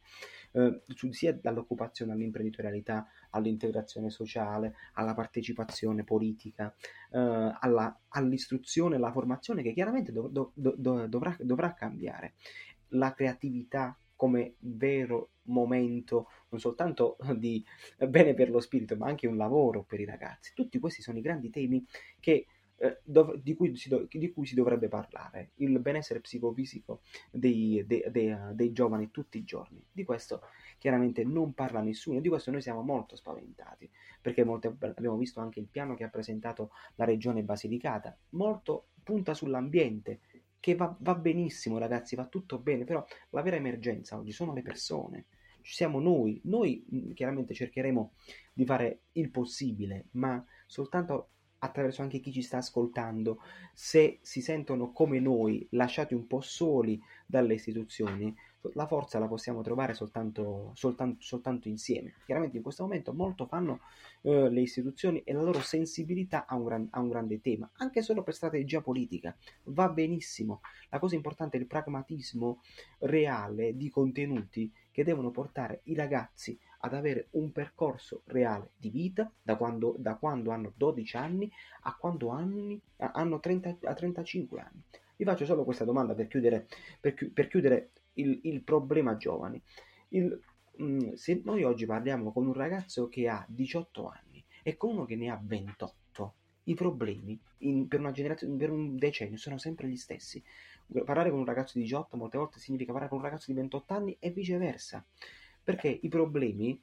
eh, 0.52 0.82
sia 1.12 1.34
dall'occupazione 1.34 2.12
all'imprenditorialità, 2.12 3.08
all'integrazione 3.32 4.10
sociale, 4.10 4.76
alla 4.94 5.14
partecipazione 5.14 6.04
politica, 6.04 6.74
eh, 7.12 7.56
alla, 7.60 7.98
all'istruzione, 8.10 8.96
alla 8.96 9.12
formazione 9.12 9.62
che 9.62 9.74
chiaramente 9.74 10.12
dov- 10.12 10.32
dov- 10.32 10.52
dov- 10.54 11.06
dovrà, 11.06 11.36
dovrà 11.40 11.74
cambiare. 11.74 12.34
La 12.90 13.14
creatività 13.14 13.98
come 14.16 14.56
vero 14.60 15.30
momento 15.44 16.28
non 16.50 16.60
soltanto 16.60 17.18
di 17.38 17.64
bene 18.10 18.34
per 18.34 18.50
lo 18.50 18.60
spirito, 18.60 18.98
ma 18.98 19.08
anche 19.08 19.28
un 19.28 19.38
lavoro 19.38 19.84
per 19.84 20.00
i 20.00 20.06
ragazzi. 20.06 20.52
Tutti 20.54 20.80
questi 20.80 21.02
sono 21.02 21.18
i 21.18 21.22
grandi 21.22 21.50
temi 21.50 21.86
che 22.20 22.48
eh, 22.80 23.00
dov- 23.04 23.36
di, 23.42 23.56
cui 23.56 23.74
do- 23.88 24.08
di, 24.10 24.32
cui 24.32 24.46
si 24.46 24.56
dovrebbe 24.56 24.88
parlare, 24.88 25.52
il 25.56 25.80
benessere 25.80 26.20
psicofisico 26.20 27.02
dei, 27.32 27.84
dei, 27.86 28.04
dei, 28.10 28.36
dei, 28.54 28.72
giovani 28.72 29.10
tutti 29.12 29.38
i 29.38 29.44
giorni. 29.44 29.84
Di 29.92 30.04
questo 30.04 30.42
chiaramente 30.78 31.24
non 31.24 31.54
parla 31.54 31.82
nessuno, 31.82 32.20
di 32.20 32.30
questo 32.30 32.52
noi 32.52 32.62
siamo 32.62 32.82
molto 32.82 33.16
spaventati, 33.16 33.90
perché 34.22 34.44
molte, 34.44 34.68
abbiamo 34.80 35.18
visto 35.18 35.40
anche 35.40 35.60
il 35.60 35.68
piano 35.68 35.96
che 35.96 36.04
ha 36.04 36.10
presentato 36.10 36.72
la 36.96 37.06
regione 37.06 37.44
Basilicata, 37.44 38.18
molto 38.30 38.90
punta 39.04 39.34
sull'ambiente, 39.34 40.20
che 40.60 40.76
va, 40.76 40.96
va 41.00 41.16
benissimo 41.16 41.78
ragazzi, 41.78 42.16
va 42.16 42.26
tutto 42.26 42.60
bene, 42.60 42.84
però 42.84 43.04
la 43.30 43.42
vera 43.42 43.56
emergenza 43.56 44.18
oggi 44.18 44.32
sono 44.32 44.54
le 44.54 44.62
persone 44.62 45.26
ci 45.68 45.74
siamo 45.74 46.00
noi. 46.00 46.40
Noi 46.46 47.14
chiaramente 47.14 47.54
cercheremo 47.54 48.14
di 48.54 48.64
fare 48.64 49.02
il 49.14 49.30
possibile, 49.30 50.06
ma 50.12 50.42
soltanto 50.66 51.32
attraverso 51.60 52.02
anche 52.02 52.20
chi 52.20 52.32
ci 52.32 52.42
sta 52.42 52.58
ascoltando, 52.58 53.40
se 53.74 54.20
si 54.22 54.42
sentono 54.42 54.92
come 54.92 55.20
noi, 55.20 55.68
lasciati 55.72 56.14
un 56.14 56.28
po' 56.28 56.42
soli 56.42 57.02
dalle 57.26 57.56
istituzioni, 57.56 58.36
la 58.74 58.88
forza 58.88 59.20
la 59.20 59.28
possiamo 59.28 59.62
trovare 59.62 59.94
soltanto, 59.94 60.72
soltanto, 60.74 61.18
soltanto 61.22 61.68
insieme. 61.68 62.16
Chiaramente 62.26 62.58
in 62.58 62.64
questo 62.64 62.84
momento 62.84 63.14
molto 63.14 63.46
fanno 63.46 63.80
eh, 64.22 64.50
le 64.50 64.62
istituzioni 64.62 65.22
e 65.24 65.34
la 65.34 65.42
loro 65.42 65.62
sensibilità 65.62 66.46
a 66.46 66.56
un, 66.56 66.64
gran, 66.64 66.88
a 66.92 67.00
un, 67.00 67.10
grande 67.10 67.40
tema, 67.40 67.70
anche 67.78 68.02
solo 68.02 68.24
per 68.24 68.34
strategia 68.34 68.82
politica. 68.82 69.36
Va 69.66 69.90
benissimo. 69.90 70.62
La 70.90 71.00
cosa 71.00 71.16
importante 71.16 71.58
è 71.58 71.60
il 71.60 71.68
pragmatismo 71.68 72.62
reale 73.00 73.76
di 73.76 73.90
contenuti 73.90 74.72
che 74.92 75.04
devono 75.04 75.32
portare 75.32 75.82
i 75.84 75.94
ragazzi 75.94 76.58
ad 76.80 76.94
avere 76.94 77.28
un 77.32 77.52
percorso 77.52 78.22
reale 78.26 78.72
di 78.78 78.90
vita 78.90 79.32
da 79.42 79.56
quando, 79.56 79.96
da 79.98 80.16
quando 80.16 80.52
hanno 80.52 80.74
12 80.76 81.18
anni 81.18 81.52
a 81.82 81.96
quando 81.96 82.30
anni, 82.30 82.80
hanno 82.98 83.40
30, 83.40 83.78
a 83.84 83.94
35 83.94 84.60
anni. 84.60 84.84
Vi 85.16 85.26
faccio 85.26 85.46
solo 85.46 85.64
questa 85.64 85.86
domanda 85.86 86.14
per 86.14 86.28
chiudere, 86.28 86.68
per, 87.00 87.16
per 87.34 87.48
chiudere 87.48 87.92
il, 88.14 88.40
il, 88.44 88.62
problema 88.62 89.18
giovani. 89.18 89.62
Il, 90.10 90.40
mh, 90.76 90.84
mm, 90.84 91.14
se 91.14 91.42
noi 91.44 91.64
oggi 91.64 91.86
parliamo 91.86 92.32
con 92.32 92.46
un 92.46 92.54
ragazzo 92.54 93.08
che 93.08 93.28
ha 93.28 93.44
18 93.48 94.08
anni 94.08 94.46
e 94.62 94.78
con 94.78 94.92
uno 94.92 95.06
che 95.06 95.16
ne 95.16 95.30
ha 95.32 95.40
28, 95.42 96.34
i 96.64 96.76
problemi 96.76 97.40
in, 97.60 97.88
per 97.88 98.02
per 98.58 98.70
un 98.70 98.98
decennio 98.98 99.38
sono 99.38 99.58
sempre 99.58 99.88
gli 99.88 99.96
stessi. 99.96 100.44
Parlare 101.04 101.30
con 101.30 101.40
un 101.40 101.46
ragazzo 101.46 101.78
di 101.78 101.84
18 101.84 102.16
molte 102.16 102.38
volte 102.38 102.60
significa 102.60 102.92
parlare 102.92 103.10
con 103.10 103.20
un 103.20 103.26
ragazzo 103.26 103.52
di 103.52 103.58
28 103.58 103.94
anni 103.94 104.16
e 104.20 104.30
viceversa 104.30 105.04
perché 105.68 106.00
i 106.02 106.08
problemi, 106.08 106.82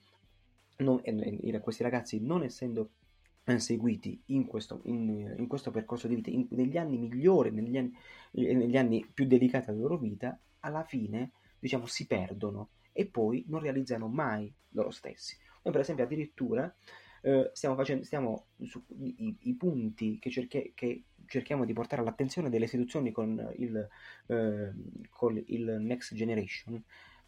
non, 0.78 1.00
eh, 1.04 1.58
questi 1.60 1.82
ragazzi 1.82 2.20
non 2.20 2.42
essendo 2.42 2.90
seguiti 3.56 4.20
in 4.26 4.44
questo, 4.44 4.82
in, 4.84 5.36
in 5.38 5.46
questo 5.46 5.70
percorso 5.70 6.06
di 6.06 6.16
vita, 6.16 6.28
in, 6.28 6.48
negli 6.50 6.76
anni 6.76 6.98
migliori, 6.98 7.50
negli 7.50 7.78
anni, 7.78 7.96
eh, 8.32 8.52
negli 8.52 8.76
anni 8.76 9.08
più 9.10 9.24
delicati 9.24 9.68
della 9.68 9.78
loro 9.78 9.96
vita, 9.96 10.38
alla 10.60 10.84
fine 10.84 11.32
diciamo 11.58 11.86
si 11.86 12.06
perdono 12.06 12.72
e 12.92 13.06
poi 13.06 13.42
non 13.48 13.60
realizzano 13.60 14.06
mai 14.06 14.52
loro 14.72 14.90
stessi. 14.90 15.38
Noi 15.62 15.72
per 15.72 15.80
esempio 15.80 16.04
addirittura 16.04 16.70
eh, 17.22 17.52
stiamo 17.54 17.76
facendo 17.76 18.04
stiamo 18.04 18.48
su 18.64 18.84
i, 18.98 19.34
i 19.44 19.54
punti 19.54 20.18
che, 20.18 20.28
cerchi, 20.28 20.72
che, 20.74 21.04
cerchiamo 21.24 21.64
di 21.64 21.72
portare 21.72 22.02
all'attenzione 22.02 22.50
delle 22.50 22.66
istituzioni 22.66 23.12
con 23.12 23.50
il, 23.56 23.88
eh, 24.26 24.72
con 25.08 25.42
il 25.46 25.78
Next 25.80 26.14
Generation 26.14 26.84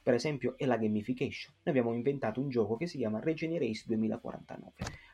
per 0.06 0.14
esempio, 0.14 0.54
è 0.56 0.66
la 0.66 0.76
gamification. 0.76 1.52
Noi 1.64 1.76
abbiamo 1.76 1.92
inventato 1.92 2.40
un 2.40 2.48
gioco 2.48 2.76
che 2.76 2.86
si 2.86 2.96
chiama 2.96 3.18
Regenerate 3.18 3.82
2049. 3.86 4.72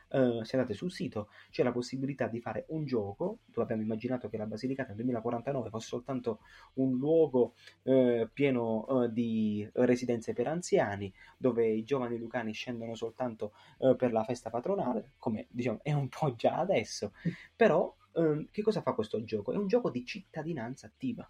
Uh, 0.09 0.43
se 0.43 0.55
andate 0.55 0.75
sul 0.75 0.91
sito 0.91 1.29
c'è 1.49 1.63
la 1.63 1.71
possibilità 1.71 2.27
di 2.27 2.39
fare 2.39 2.65
un 2.67 2.85
gioco 2.85 3.39
dove 3.45 3.63
abbiamo 3.63 3.81
immaginato 3.81 4.29
che 4.29 4.37
la 4.37 4.45
Basilicata 4.45 4.89
nel 4.89 4.97
2049 4.97 5.69
fosse 5.69 5.87
soltanto 5.87 6.41
un 6.73 6.95
luogo 6.99 7.55
uh, 7.81 8.29
pieno 8.31 8.85
uh, 8.87 9.07
di 9.07 9.67
residenze 9.73 10.33
per 10.33 10.45
anziani 10.45 11.11
dove 11.35 11.67
i 11.67 11.83
giovani 11.83 12.19
lucani 12.19 12.53
scendono 12.53 12.93
soltanto 12.93 13.53
eh, 13.79 13.95
per 13.95 14.11
la 14.11 14.23
festa 14.23 14.51
patronale 14.51 15.13
come 15.17 15.47
diciamo 15.49 15.79
è 15.81 15.93
un 15.93 16.07
po' 16.07 16.35
già 16.35 16.57
adesso 16.57 17.13
però 17.55 17.91
ehm, 18.13 18.47
che 18.51 18.61
cosa 18.61 18.81
fa 18.81 18.93
questo 18.93 19.23
gioco? 19.23 19.51
È 19.51 19.57
un 19.57 19.67
gioco 19.67 19.89
di 19.89 20.05
cittadinanza 20.05 20.87
attiva 20.87 21.29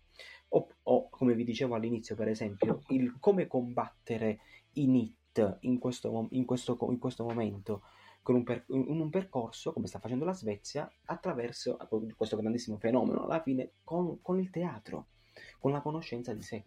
o, 0.50 0.68
o, 0.84 1.10
come 1.10 1.34
vi 1.34 1.44
dicevo 1.44 1.76
all'inizio, 1.76 2.16
per 2.16 2.28
esempio, 2.28 2.82
il 2.90 3.18
come 3.20 3.48
combattere 3.48 4.40
i 4.74 4.88
NIT 4.88 5.58
in 5.62 5.80
questo, 5.80 6.28
in 6.32 6.46
questo, 6.46 6.78
in 6.90 7.00
questo 7.00 7.24
momento 7.24 7.82
con 8.22 8.36
un, 8.36 8.44
per, 8.44 8.64
in 8.70 9.00
un 9.00 9.10
percorso, 9.10 9.74
come 9.74 9.88
sta 9.88 10.00
facendo 10.00 10.26
la 10.26 10.34
Svezia, 10.34 10.90
attraverso 11.06 11.78
questo 12.16 12.38
grandissimo 12.38 12.78
fenomeno, 12.78 13.26
alla 13.26 13.42
fine 13.42 13.74
con, 13.84 14.22
con 14.22 14.40
il 14.40 14.50
teatro, 14.50 15.08
con 15.60 15.72
la 15.72 15.82
conoscenza 15.82 16.34
di 16.34 16.42
sé. 16.42 16.64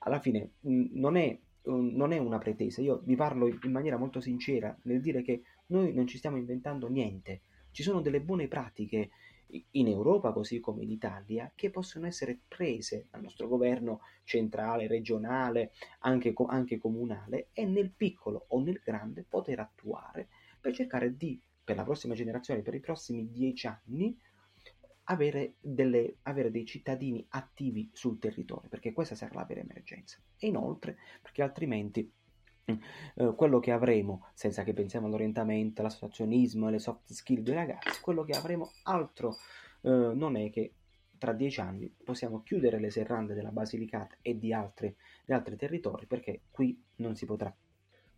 Alla 0.00 0.20
fine 0.20 0.52
non 0.60 1.16
è, 1.16 1.38
non 1.64 2.12
è 2.12 2.18
una 2.18 2.38
pretesa, 2.38 2.80
io 2.80 3.02
vi 3.04 3.16
parlo 3.16 3.48
in 3.48 3.70
maniera 3.70 3.98
molto 3.98 4.20
sincera 4.20 4.76
nel 4.84 5.00
dire 5.00 5.22
che 5.22 5.42
noi 5.66 5.92
non 5.92 6.06
ci 6.06 6.16
stiamo 6.16 6.38
inventando 6.38 6.88
niente, 6.88 7.42
ci 7.70 7.82
sono 7.82 8.00
delle 8.00 8.22
buone 8.22 8.48
pratiche 8.48 9.10
in 9.72 9.88
Europa 9.88 10.32
così 10.32 10.60
come 10.60 10.82
in 10.82 10.90
Italia 10.90 11.50
che 11.54 11.70
possono 11.70 12.06
essere 12.06 12.38
prese 12.46 13.06
dal 13.10 13.22
nostro 13.22 13.48
governo 13.48 14.00
centrale, 14.24 14.86
regionale, 14.86 15.72
anche, 16.00 16.34
anche 16.46 16.78
comunale 16.78 17.48
e 17.52 17.64
nel 17.64 17.90
piccolo 17.90 18.46
o 18.48 18.60
nel 18.60 18.80
grande 18.84 19.24
poter 19.26 19.60
attuare 19.60 20.28
per 20.60 20.74
cercare 20.74 21.16
di, 21.16 21.40
per 21.64 21.76
la 21.76 21.84
prossima 21.84 22.14
generazione, 22.14 22.62
per 22.62 22.74
i 22.74 22.80
prossimi 22.80 23.30
dieci 23.30 23.66
anni, 23.66 24.18
avere, 25.04 25.54
delle, 25.60 26.16
avere, 26.22 26.50
dei 26.50 26.66
cittadini 26.66 27.24
attivi 27.30 27.88
sul 27.92 28.18
territorio, 28.18 28.68
perché 28.68 28.92
questa 28.92 29.14
sarà 29.14 29.34
la 29.34 29.44
vera 29.44 29.60
emergenza. 29.60 30.18
E 30.36 30.48
inoltre, 30.48 30.98
perché 31.22 31.42
altrimenti 31.42 32.10
eh, 32.68 33.34
quello 33.34 33.58
che 33.58 33.72
avremo, 33.72 34.26
senza 34.34 34.62
che 34.62 34.74
pensiamo 34.74 35.06
all'orientamento, 35.06 35.80
all'associazionismo, 35.80 36.66
alle 36.66 36.78
soft 36.78 37.12
skill 37.12 37.40
dei 37.40 37.54
ragazzi, 37.54 38.00
quello 38.00 38.24
che 38.24 38.36
avremo 38.36 38.70
altro 38.84 39.36
eh, 39.82 39.90
non 39.90 40.36
è 40.36 40.50
che 40.50 40.74
tra 41.18 41.32
dieci 41.32 41.60
anni 41.60 41.92
possiamo 42.04 42.42
chiudere 42.42 42.78
le 42.78 42.90
serrande 42.90 43.34
della 43.34 43.50
Basilicata 43.50 44.16
e 44.22 44.38
di 44.38 44.52
altri, 44.52 44.94
di 45.24 45.32
altri 45.32 45.56
territori 45.56 46.06
perché 46.06 46.42
qui 46.50 46.80
non 46.96 47.16
si 47.16 47.26
potrà. 47.26 47.54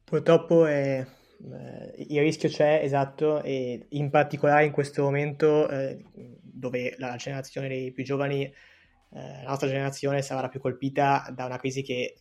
Purtroppo 0.05 0.67
è, 0.67 0.99
eh, 0.99 2.05
il 2.09 2.21
rischio 2.21 2.49
c'è, 2.49 2.81
esatto, 2.83 3.43
e 3.43 3.87
in 3.91 4.11
particolare 4.11 4.67
in 4.67 4.73
questo 4.73 5.03
momento 5.03 5.69
eh, 5.69 6.05
dove 6.43 6.95
la 6.99 7.17
generazione 7.17 7.69
dei 7.69 7.93
più 7.93 8.05
giovani, 8.05 8.43
eh, 8.45 8.55
la 9.11 9.49
nostra 9.49 9.69
generazione 9.69 10.21
sarà 10.21 10.49
più 10.49 10.61
colpita 10.61 11.33
da 11.35 11.47
una 11.47 11.59
crisi 11.59 11.83
che 11.83 12.17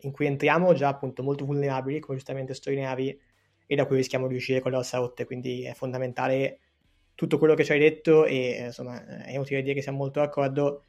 in 0.00 0.12
cui 0.12 0.26
entriamo 0.26 0.72
già 0.72 0.88
appunto 0.88 1.22
molto 1.22 1.44
vulnerabili, 1.44 2.00
come 2.00 2.16
giustamente 2.16 2.54
sottolineavi, 2.54 3.20
e 3.66 3.76
da 3.76 3.86
cui 3.86 3.96
rischiamo 3.96 4.26
di 4.26 4.34
uscire 4.34 4.60
con 4.60 4.72
le 4.72 4.78
ossa 4.78 4.98
rotte, 4.98 5.24
quindi 5.24 5.64
è 5.64 5.74
fondamentale 5.74 6.58
tutto 7.14 7.38
quello 7.38 7.54
che 7.54 7.64
ci 7.64 7.72
hai 7.72 7.78
detto 7.78 8.24
e 8.24 8.56
eh, 8.56 8.64
insomma 8.64 9.24
è 9.24 9.32
inutile 9.32 9.62
dire 9.62 9.74
che 9.74 9.82
siamo 9.82 9.98
molto 9.98 10.20
d'accordo. 10.20 10.84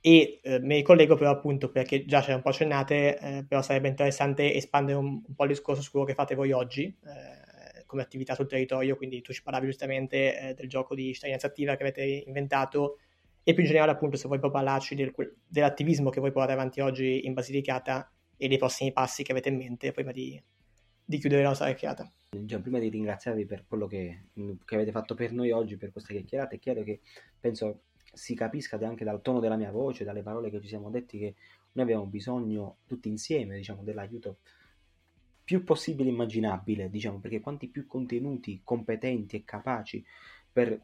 E 0.00 0.40
eh, 0.42 0.60
mi 0.60 0.76
ricollego 0.76 1.16
però 1.16 1.30
appunto 1.30 1.70
perché 1.70 2.04
già 2.04 2.20
c'è 2.20 2.34
un 2.34 2.42
po' 2.42 2.50
accennate, 2.50 3.18
eh, 3.18 3.44
però 3.48 3.62
sarebbe 3.62 3.88
interessante 3.88 4.54
espandere 4.54 4.98
un, 4.98 5.22
un, 5.26 5.34
po' 5.34 5.44
il 5.44 5.50
discorso 5.50 5.82
su 5.82 5.90
quello 5.90 6.06
che 6.06 6.14
fate 6.14 6.34
voi 6.34 6.52
oggi 6.52 6.84
eh, 6.84 7.84
come 7.86 8.02
attività 8.02 8.34
sul 8.34 8.46
territorio, 8.46 8.96
quindi 8.96 9.20
tu 9.20 9.32
ci 9.32 9.42
parlavi 9.42 9.66
giustamente 9.66 10.38
eh, 10.38 10.54
del 10.54 10.68
gioco 10.68 10.94
di 10.94 11.12
cittadinanza 11.12 11.46
attiva 11.48 11.74
che 11.74 11.82
avete 11.82 12.02
inventato 12.04 12.98
e 13.42 13.52
più 13.52 13.62
in 13.62 13.68
generale 13.68 13.92
appunto 13.92 14.16
se 14.16 14.28
vuoi 14.28 14.38
proprio 14.38 14.62
parlarci 14.62 14.94
del, 14.94 15.12
dell'attivismo 15.46 16.10
che 16.10 16.20
vuoi 16.20 16.32
portare 16.32 16.52
avanti 16.52 16.80
oggi 16.80 17.26
in 17.26 17.32
Basilicata 17.34 18.08
e 18.36 18.48
dei 18.48 18.58
prossimi 18.58 18.92
passi 18.92 19.22
che 19.22 19.32
avete 19.32 19.48
in 19.48 19.56
mente 19.56 19.92
prima 19.92 20.12
di, 20.12 20.40
di 21.04 21.18
chiudere 21.18 21.42
la 21.42 21.48
nostra 21.48 21.66
chiacchierata. 21.66 22.10
Già, 22.30 22.60
prima 22.60 22.78
di 22.78 22.88
ringraziarvi 22.88 23.44
per 23.44 23.64
quello 23.66 23.86
che, 23.86 24.28
che, 24.64 24.74
avete 24.74 24.90
fatto 24.90 25.14
per 25.14 25.32
noi 25.32 25.50
oggi, 25.50 25.76
per 25.76 25.92
questa 25.92 26.12
chiacchierata, 26.12 26.54
è 26.54 26.58
chiaro 26.58 26.82
che 26.82 27.00
penso 27.38 27.82
si 28.12 28.34
capisca 28.34 28.78
anche 28.86 29.04
dal 29.04 29.22
tono 29.22 29.40
della 29.40 29.56
mia 29.56 29.70
voce, 29.70 30.04
dalle 30.04 30.22
parole 30.22 30.50
che 30.50 30.60
ci 30.60 30.68
siamo 30.68 30.90
detti, 30.90 31.18
che 31.18 31.34
noi 31.72 31.84
abbiamo 31.84 32.06
bisogno 32.06 32.78
tutti 32.86 33.08
insieme, 33.08 33.56
diciamo, 33.56 33.82
dell'aiuto 33.82 34.38
più 35.44 35.64
possibile 35.64 36.08
immaginabile, 36.08 36.88
diciamo, 36.88 37.18
perché 37.18 37.40
quanti 37.40 37.68
più 37.68 37.86
contenuti 37.86 38.60
competenti 38.64 39.36
e 39.36 39.44
capaci 39.44 40.04
per 40.52 40.80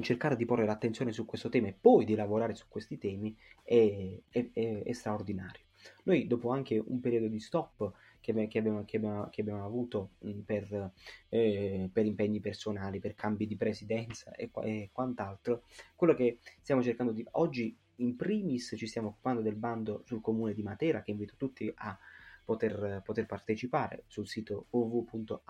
cercare 0.00 0.36
di 0.36 0.44
porre 0.44 0.66
l'attenzione 0.66 1.12
su 1.12 1.24
questo 1.24 1.48
tema 1.48 1.68
e 1.68 1.76
poi 1.78 2.04
di 2.04 2.14
lavorare 2.14 2.54
su 2.54 2.66
questi 2.68 2.98
temi 2.98 3.36
è, 3.62 4.18
è, 4.28 4.50
è, 4.52 4.82
è 4.82 4.92
straordinario. 4.92 5.65
Noi 6.04 6.26
dopo 6.26 6.50
anche 6.50 6.82
un 6.84 7.00
periodo 7.00 7.28
di 7.28 7.40
stop 7.40 7.92
che, 8.20 8.48
che, 8.48 8.58
abbiamo, 8.58 8.84
che, 8.84 8.96
abbiamo, 8.96 9.28
che 9.30 9.40
abbiamo, 9.40 9.64
avuto 9.64 10.10
per, 10.44 10.92
eh, 11.28 11.88
per, 11.92 12.06
impegni 12.06 12.40
personali, 12.40 12.98
per 12.98 13.14
cambi 13.14 13.46
di 13.46 13.56
presidenza 13.56 14.32
e, 14.32 14.50
e, 14.62 14.90
quant'altro, 14.92 15.62
quello 15.94 16.14
che 16.14 16.38
stiamo 16.60 16.82
cercando 16.82 17.12
di... 17.12 17.24
Oggi 17.32 17.76
in 17.96 18.16
primis 18.16 18.74
ci 18.76 18.86
stiamo 18.86 19.08
occupando 19.08 19.40
del 19.40 19.54
bando 19.54 20.02
sul 20.04 20.20
comune 20.20 20.54
di 20.54 20.62
Matera, 20.62 21.02
che 21.02 21.12
invito 21.12 21.34
tutti 21.36 21.72
a 21.74 21.98
poter, 22.44 23.02
poter 23.04 23.26
partecipare 23.26 24.04
sul 24.06 24.28
sito 24.28 24.66
www.about.it 24.70 25.44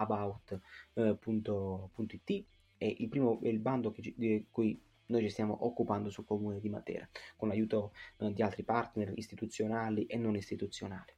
e 2.79 2.94
il 2.99 3.09
primo 3.09 3.40
il 3.42 3.59
bando 3.59 3.90
che, 3.90 4.12
di 4.16 4.46
cui 4.51 4.79
noi 5.07 5.23
ci 5.23 5.31
stiamo 5.31 5.64
occupando 5.66 6.11
sul 6.11 6.25
comune 6.25 6.61
di 6.61 6.69
Matera 6.69 7.09
con 7.37 7.49
l'aiuto 7.49 7.92
eh, 8.19 8.33
di 8.33 8.42
altri 8.42 8.62
partner 8.62 9.12
istituzionali 9.16 10.07
e 10.07 10.16
non 10.16 10.37
istituzionali. 10.37 11.12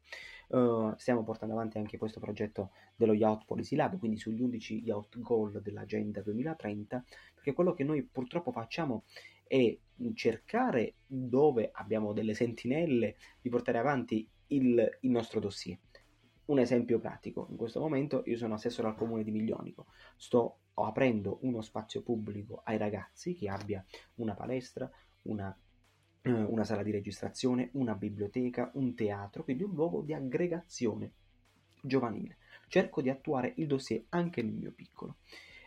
Uh, 0.48 0.94
stiamo 0.96 1.24
portando 1.24 1.53
avanti 1.53 1.77
anche 1.77 1.98
questo 1.98 2.20
progetto 2.20 2.70
dello 2.96 3.12
Youth 3.12 3.44
Policy 3.44 3.77
Lab, 3.77 3.98
quindi 3.98 4.16
sugli 4.16 4.40
11 4.40 4.83
Youth 4.83 5.18
Goal 5.18 5.61
dell'Agenda 5.61 6.22
2030, 6.22 7.05
perché 7.35 7.53
quello 7.53 7.74
che 7.74 7.85
noi 7.85 8.03
purtroppo 8.03 8.51
facciamo 8.51 9.05
è 9.46 9.77
cercare 10.14 10.94
dove 11.07 11.68
abbiamo 11.72 12.14
delle 12.14 12.33
sentinelle 12.33 13.16
di 13.40 13.51
portare 13.51 13.77
avanti 13.77 14.27
il, 14.48 14.98
il 15.01 15.11
nostro 15.11 15.40
dossier. 15.40 15.79
Un 16.48 16.58
esempio 16.58 16.98
pratico, 16.98 17.46
in 17.50 17.56
questo 17.56 17.80
momento 17.80 18.22
io 18.26 18.37
sono 18.37 18.54
assessore 18.54 18.88
al 18.88 18.96
comune 18.96 19.22
di 19.22 19.30
Miglionico, 19.30 19.87
sto 20.16 20.61
aprendo 20.74 21.38
uno 21.42 21.61
spazio 21.61 22.02
pubblico 22.02 22.62
ai 22.64 22.78
ragazzi 22.78 23.34
che 23.34 23.48
abbia 23.48 23.84
una 24.16 24.34
palestra, 24.34 24.90
una 25.24 25.54
eh, 26.22 26.30
una 26.30 26.64
sala 26.64 26.82
di 26.82 26.90
registrazione, 26.90 27.70
una 27.72 27.94
biblioteca, 27.94 28.70
un 28.74 28.94
teatro, 28.94 29.44
quindi 29.44 29.62
un 29.62 29.72
luogo 29.74 30.02
di 30.02 30.12
aggregazione 30.12 31.12
giovanile. 31.80 32.38
Cerco 32.68 33.00
di 33.00 33.08
attuare 33.08 33.54
il 33.56 33.66
dossier 33.66 34.04
anche 34.11 34.42
nel 34.42 34.54
mio 34.54 34.72
piccolo. 34.72 35.16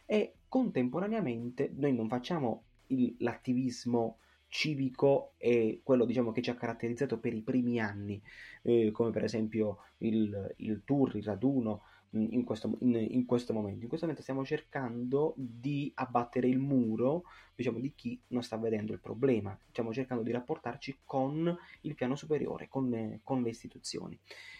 E 0.06 0.36
contemporaneamente 0.48 1.72
noi 1.74 1.94
non 1.94 2.08
facciamo 2.08 2.66
il, 2.88 3.16
l'attivismo 3.20 4.20
civico 4.52 5.34
e 5.38 5.80
quello 5.82 6.06
diciamo, 6.06 6.32
che 6.32 6.42
ci 6.42 6.50
ha 6.50 6.56
caratterizzato 6.56 7.20
per 7.20 7.34
i 7.34 7.42
primi 7.42 7.80
anni, 7.80 8.22
eh, 8.64 8.92
come 8.92 9.10
per 9.10 9.24
esempio 9.24 9.78
il, 10.00 10.54
il 10.58 10.82
tour, 10.84 11.16
il 11.16 11.24
raduno, 11.24 11.84
in 12.14 12.44
questo, 12.44 12.78
in, 12.80 12.96
in 12.96 13.26
questo, 13.26 13.54
momento. 13.54 13.82
In 13.82 13.88
questo 13.88 14.06
momento 14.06 14.22
stiamo 14.22 14.44
cercando 14.44 15.34
di 15.38 15.92
abbattere 15.96 16.48
il 16.48 16.60
muro, 16.60 17.24
diciamo, 17.56 17.80
di 17.80 17.94
chi 17.96 18.20
non 18.28 18.44
sta 18.44 18.58
vedendo 18.58 18.92
il 18.92 19.00
problema. 19.00 19.58
Stiamo 19.70 19.94
cercando 19.94 20.24
di 20.24 20.32
rapportarci 20.32 21.00
con 21.06 21.58
il 21.82 21.96
piano 21.96 22.16
superiore, 22.16 22.68
con, 22.68 23.20
con 23.24 23.42
le 23.42 23.50
istituzioni. 23.50 24.20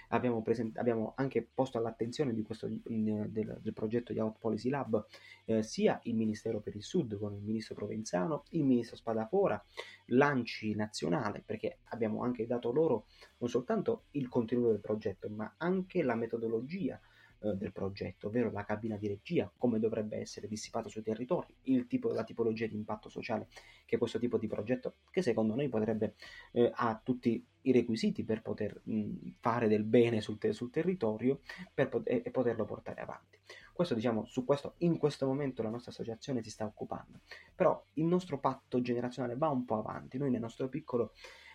Abbiamo, 0.10 0.42
present- 0.42 0.78
abbiamo, 0.78 1.14
anche 1.16 1.46
posto 1.54 1.78
all'attenzione 1.78 2.34
di 2.34 2.42
questo, 2.42 2.70
del, 2.70 3.30
del, 3.30 3.74
progetto 3.74 4.12
di 4.12 4.20
Out 4.20 4.40
Policy 4.40 4.70
Lab 4.70 5.06
eh, 5.46 5.64
sia 5.64 6.00
il 6.04 6.16
Ministero 6.16 6.60
per 6.60 6.76
il 6.76 6.84
Sud 6.84 7.18
con 7.18 7.34
il 7.34 7.42
Ministro 7.42 7.76
Provenzano, 7.76 8.44
il 8.50 8.64
Ministro 8.66 8.98
Spadafora, 8.98 9.62
l'ANCI 10.08 10.76
nazionale, 10.76 11.44
perché 11.46 11.80
abbiamo 11.90 12.24
anche 12.24 12.46
dato 12.46 12.72
loro 12.72 13.06
non 13.38 13.50
soltanto 13.50 14.06
il 14.12 14.28
contenuto 14.28 14.70
del 14.72 14.82
progetto, 14.82 15.30
ma 15.30 15.54
anche 15.58 16.04
la 16.04 16.16
metodologia 16.16 17.00
eh, 17.42 17.56
del 17.56 17.72
progetto, 17.72 18.28
ovvero 18.28 18.52
la 18.52 18.64
cabina 18.64 18.98
di 18.98 19.08
regia, 19.08 19.52
come 19.58 19.80
dovrebbe 19.80 20.18
essere 20.18 20.48
dissipato 20.48 20.90
sui 20.90 21.02
territori, 21.02 21.54
tipo, 21.88 22.12
la 22.12 22.24
tipologia 22.24 22.68
di 22.68 22.76
impatto 22.76 23.10
sociale 23.10 23.48
che 23.86 23.98
questo 23.98 24.20
tipo 24.20 24.38
di 24.38 24.48
progetto, 24.48 24.96
che 25.10 25.22
secondo 25.22 25.56
noi 25.56 25.68
potrebbe, 25.68 26.16
eh, 26.54 26.72
ha 26.74 27.00
tutti 27.04 27.44
i 27.64 27.72
requisiti 27.72 28.24
per 28.24 28.42
poter 28.42 28.80
mh, 28.84 29.34
fare 29.40 29.68
del 29.68 29.84
bene 29.84 30.22
sul, 30.22 30.38
te- 30.38 30.54
sul 30.54 30.70
territorio 30.72 31.42
pot- 31.74 32.08
e-, 32.08 32.22
e 32.24 32.32
poterlo 32.32 32.66
portare 32.66 33.02
avanti. 33.02 33.40
Questo, 33.74 33.96
diciamo, 33.96 34.26
su 34.26 34.46
questo 34.46 34.76
in 34.80 34.98
questo 34.98 35.26
momento 35.26 35.64
la 35.64 35.70
nostra 35.70 35.92
associazione 35.92 36.44
si 36.44 36.50
sta 36.50 36.66
occupando. 36.66 37.22
Però 37.56 37.84
il 37.94 38.06
nostro 38.06 38.40
patto 38.40 38.82
generazionale 38.82 39.36
va 39.36 39.50
un 39.50 39.66
po' 39.66 39.78
avanti. 39.80 40.18
Noi 40.18 40.30
nel 40.30 40.42
nostro 40.42 40.68
piccolo 40.70 41.14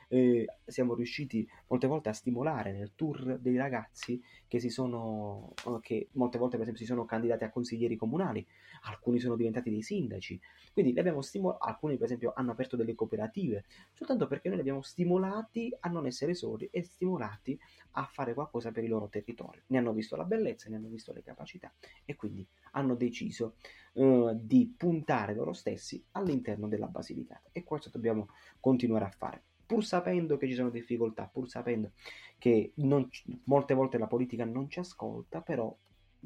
eh, 0.08 0.46
siamo 0.64 0.94
riusciti 0.94 1.48
molte 1.68 1.86
volte 1.86 2.08
a 2.08 2.12
stimolare 2.12 2.72
nel 2.72 2.92
tour 2.94 3.38
dei 3.38 3.56
ragazzi 3.56 4.22
che 4.46 4.60
si 4.60 4.68
sono, 4.68 5.52
eh, 5.66 5.78
che 5.80 6.08
molte 6.12 6.38
volte 6.38 6.56
per 6.56 6.62
esempio 6.62 6.84
si 6.84 6.90
sono 6.90 7.04
candidati 7.04 7.44
a 7.44 7.50
consiglieri 7.50 7.96
comunali, 7.96 8.46
alcuni 8.82 9.18
sono 9.18 9.36
diventati 9.36 9.70
dei 9.70 9.82
sindaci, 9.82 10.40
quindi 10.72 10.92
li 10.92 10.98
abbiamo 10.98 11.22
stimolati, 11.22 11.68
alcuni 11.68 11.96
per 11.96 12.06
esempio 12.06 12.32
hanno 12.36 12.52
aperto 12.52 12.76
delle 12.76 12.94
cooperative, 12.94 13.64
soltanto 13.92 14.26
perché 14.26 14.48
noi 14.48 14.56
li 14.56 14.62
abbiamo 14.62 14.82
stimolati 14.82 15.74
a 15.80 15.88
non 15.88 16.06
essere 16.06 16.34
soli 16.34 16.68
e 16.70 16.82
stimolati 16.82 17.58
a 17.92 18.04
fare 18.04 18.34
qualcosa 18.34 18.70
per 18.70 18.84
il 18.84 18.90
loro 18.90 19.08
territorio. 19.08 19.62
Ne 19.68 19.78
hanno 19.78 19.92
visto 19.92 20.16
la 20.16 20.24
bellezza, 20.24 20.68
ne 20.68 20.76
hanno 20.76 20.88
visto 20.88 21.12
le 21.12 21.22
capacità 21.22 21.72
e 22.04 22.14
quindi 22.14 22.46
hanno 22.72 22.94
deciso 22.94 23.56
uh, 23.94 24.32
di 24.34 24.72
puntare 24.76 25.34
loro 25.34 25.52
stessi 25.52 26.04
all'interno 26.12 26.68
della 26.68 26.88
Basilicata. 26.88 27.48
E 27.52 27.64
questo 27.64 27.88
dobbiamo 27.88 28.28
continuare 28.60 29.06
a 29.06 29.10
fare 29.10 29.42
pur 29.66 29.84
sapendo 29.84 30.36
che 30.36 30.46
ci 30.46 30.54
sono 30.54 30.70
difficoltà, 30.70 31.28
pur 31.30 31.48
sapendo 31.48 31.92
che 32.38 32.72
non, 32.76 33.08
molte 33.44 33.74
volte 33.74 33.98
la 33.98 34.06
politica 34.06 34.44
non 34.44 34.70
ci 34.70 34.78
ascolta, 34.78 35.40
però 35.40 35.74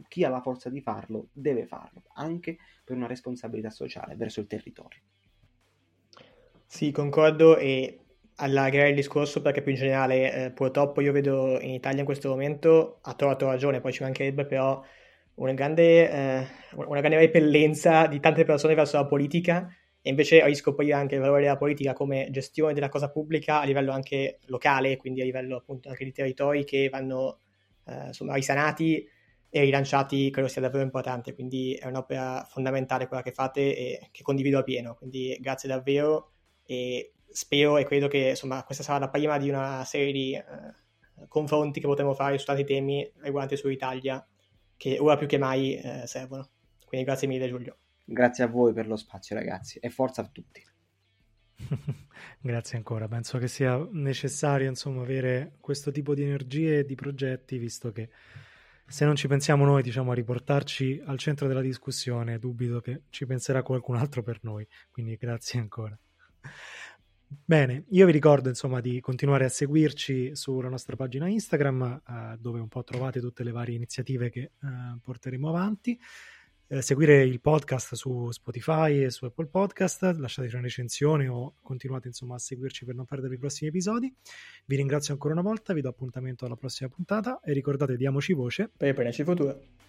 chi 0.08 0.24
ha 0.24 0.28
la 0.28 0.40
forza 0.40 0.68
di 0.68 0.80
farlo 0.80 1.28
deve 1.32 1.66
farlo, 1.66 2.02
anche 2.14 2.58
per 2.84 2.96
una 2.96 3.06
responsabilità 3.06 3.70
sociale 3.70 4.14
verso 4.14 4.40
il 4.40 4.46
territorio. 4.46 5.00
Sì, 6.66 6.92
concordo 6.92 7.56
e 7.56 7.98
allargare 8.36 8.90
il 8.90 8.94
discorso 8.94 9.42
perché 9.42 9.60
più 9.62 9.72
in 9.72 9.78
generale 9.78 10.32
eh, 10.32 10.50
purtroppo 10.50 11.00
io 11.00 11.12
vedo 11.12 11.58
in 11.60 11.70
Italia 11.70 12.00
in 12.00 12.04
questo 12.04 12.28
momento, 12.28 12.98
ha 13.02 13.14
trovato 13.14 13.46
ragione, 13.46 13.80
poi 13.80 13.92
ci 13.92 14.02
mancherebbe 14.02 14.46
però 14.46 14.82
una 15.34 15.52
grande, 15.52 16.10
eh, 16.10 16.46
una 16.74 17.00
grande 17.00 17.18
repellenza 17.18 18.06
di 18.06 18.20
tante 18.20 18.44
persone 18.44 18.74
verso 18.74 18.96
la 18.96 19.06
politica 19.06 19.68
e 20.02 20.08
invece 20.10 20.44
riscoprire 20.44 20.94
anche 20.94 21.16
il 21.16 21.20
valore 21.20 21.42
della 21.42 21.56
politica 21.56 21.92
come 21.92 22.28
gestione 22.30 22.72
della 22.72 22.88
cosa 22.88 23.10
pubblica 23.10 23.60
a 23.60 23.64
livello 23.64 23.92
anche 23.92 24.38
locale, 24.46 24.96
quindi 24.96 25.20
a 25.20 25.24
livello 25.24 25.56
appunto 25.56 25.88
anche 25.90 26.04
di 26.04 26.12
territori 26.12 26.64
che 26.64 26.88
vanno 26.88 27.40
eh, 27.86 28.06
insomma 28.06 28.34
risanati 28.34 29.06
e 29.52 29.60
rilanciati, 29.60 30.30
credo 30.30 30.48
sia 30.48 30.60
davvero 30.60 30.84
importante, 30.84 31.34
quindi 31.34 31.74
è 31.74 31.86
un'opera 31.86 32.46
fondamentale 32.48 33.08
quella 33.08 33.22
che 33.22 33.32
fate 33.32 33.76
e 33.76 34.08
che 34.12 34.22
condivido 34.22 34.58
a 34.58 34.62
pieno, 34.62 34.94
quindi 34.94 35.36
grazie 35.40 35.68
davvero 35.68 36.32
e 36.64 37.12
spero 37.28 37.76
e 37.76 37.84
credo 37.84 38.08
che 38.08 38.30
insomma 38.30 38.62
questa 38.64 38.84
sarà 38.84 38.98
la 39.00 39.08
prima 39.08 39.38
di 39.38 39.48
una 39.48 39.84
serie 39.84 40.12
di 40.12 40.34
eh, 40.34 41.26
confronti 41.28 41.80
che 41.80 41.86
potremo 41.86 42.14
fare 42.14 42.38
su 42.38 42.46
tanti 42.46 42.64
temi 42.64 43.10
riguardanti 43.16 43.56
sull'Italia 43.56 44.24
che 44.76 44.98
ora 44.98 45.16
più 45.16 45.26
che 45.26 45.36
mai 45.36 45.74
eh, 45.74 46.06
servono. 46.06 46.48
Quindi 46.86 47.06
grazie 47.06 47.28
mille 47.28 47.48
Giulio. 47.48 47.76
Grazie 48.12 48.42
a 48.42 48.48
voi 48.48 48.72
per 48.72 48.88
lo 48.88 48.96
spazio, 48.96 49.36
ragazzi, 49.36 49.78
e 49.78 49.88
forza 49.88 50.22
a 50.22 50.26
tutti. 50.26 50.60
Grazie 52.42 52.76
ancora, 52.76 53.06
penso 53.06 53.38
che 53.38 53.46
sia 53.46 53.86
necessario 53.92 54.68
insomma 54.68 55.02
avere 55.02 55.52
questo 55.60 55.92
tipo 55.92 56.12
di 56.12 56.24
energie 56.24 56.80
e 56.80 56.84
di 56.84 56.96
progetti, 56.96 57.56
visto 57.56 57.92
che 57.92 58.10
se 58.84 59.04
non 59.04 59.14
ci 59.14 59.28
pensiamo 59.28 59.64
noi 59.64 59.84
diciamo 59.84 60.10
a 60.10 60.14
riportarci 60.14 61.00
al 61.06 61.18
centro 61.18 61.46
della 61.46 61.60
discussione, 61.60 62.40
dubito 62.40 62.80
che 62.80 63.02
ci 63.10 63.26
penserà 63.26 63.62
qualcun 63.62 63.94
altro 63.94 64.24
per 64.24 64.40
noi, 64.42 64.66
quindi 64.90 65.14
grazie 65.14 65.60
ancora. 65.60 65.96
Bene, 67.28 67.84
io 67.90 68.06
vi 68.06 68.12
ricordo 68.12 68.48
insomma 68.48 68.80
di 68.80 68.98
continuare 68.98 69.44
a 69.44 69.48
seguirci 69.48 70.34
sulla 70.34 70.68
nostra 70.68 70.96
pagina 70.96 71.28
Instagram, 71.28 72.02
eh, 72.04 72.36
dove 72.40 72.58
un 72.58 72.66
po' 72.66 72.82
trovate 72.82 73.20
tutte 73.20 73.44
le 73.44 73.52
varie 73.52 73.76
iniziative 73.76 74.30
che 74.30 74.40
eh, 74.40 74.50
porteremo 75.00 75.48
avanti 75.48 75.96
eh, 76.72 76.82
seguire 76.82 77.24
il 77.24 77.40
podcast 77.40 77.96
su 77.96 78.30
Spotify 78.30 79.02
e 79.02 79.10
su 79.10 79.24
Apple 79.24 79.48
Podcast, 79.48 80.02
lasciateci 80.02 80.54
una 80.54 80.62
recensione 80.62 81.26
o 81.26 81.56
continuate 81.60 82.06
insomma 82.06 82.36
a 82.36 82.38
seguirci 82.38 82.84
per 82.84 82.94
non 82.94 83.06
perdere 83.06 83.34
i 83.34 83.38
prossimi 83.38 83.70
episodi. 83.70 84.14
Vi 84.66 84.76
ringrazio 84.76 85.12
ancora 85.12 85.34
una 85.34 85.42
volta, 85.42 85.72
vi 85.72 85.80
do 85.80 85.88
appuntamento 85.88 86.44
alla 86.44 86.54
prossima 86.54 86.88
puntata 86.88 87.40
e 87.40 87.52
ricordate 87.52 87.96
diamoci 87.96 88.34
voce 88.34 88.70
per 88.76 88.88
il 88.88 88.94
futuro. 89.24 89.79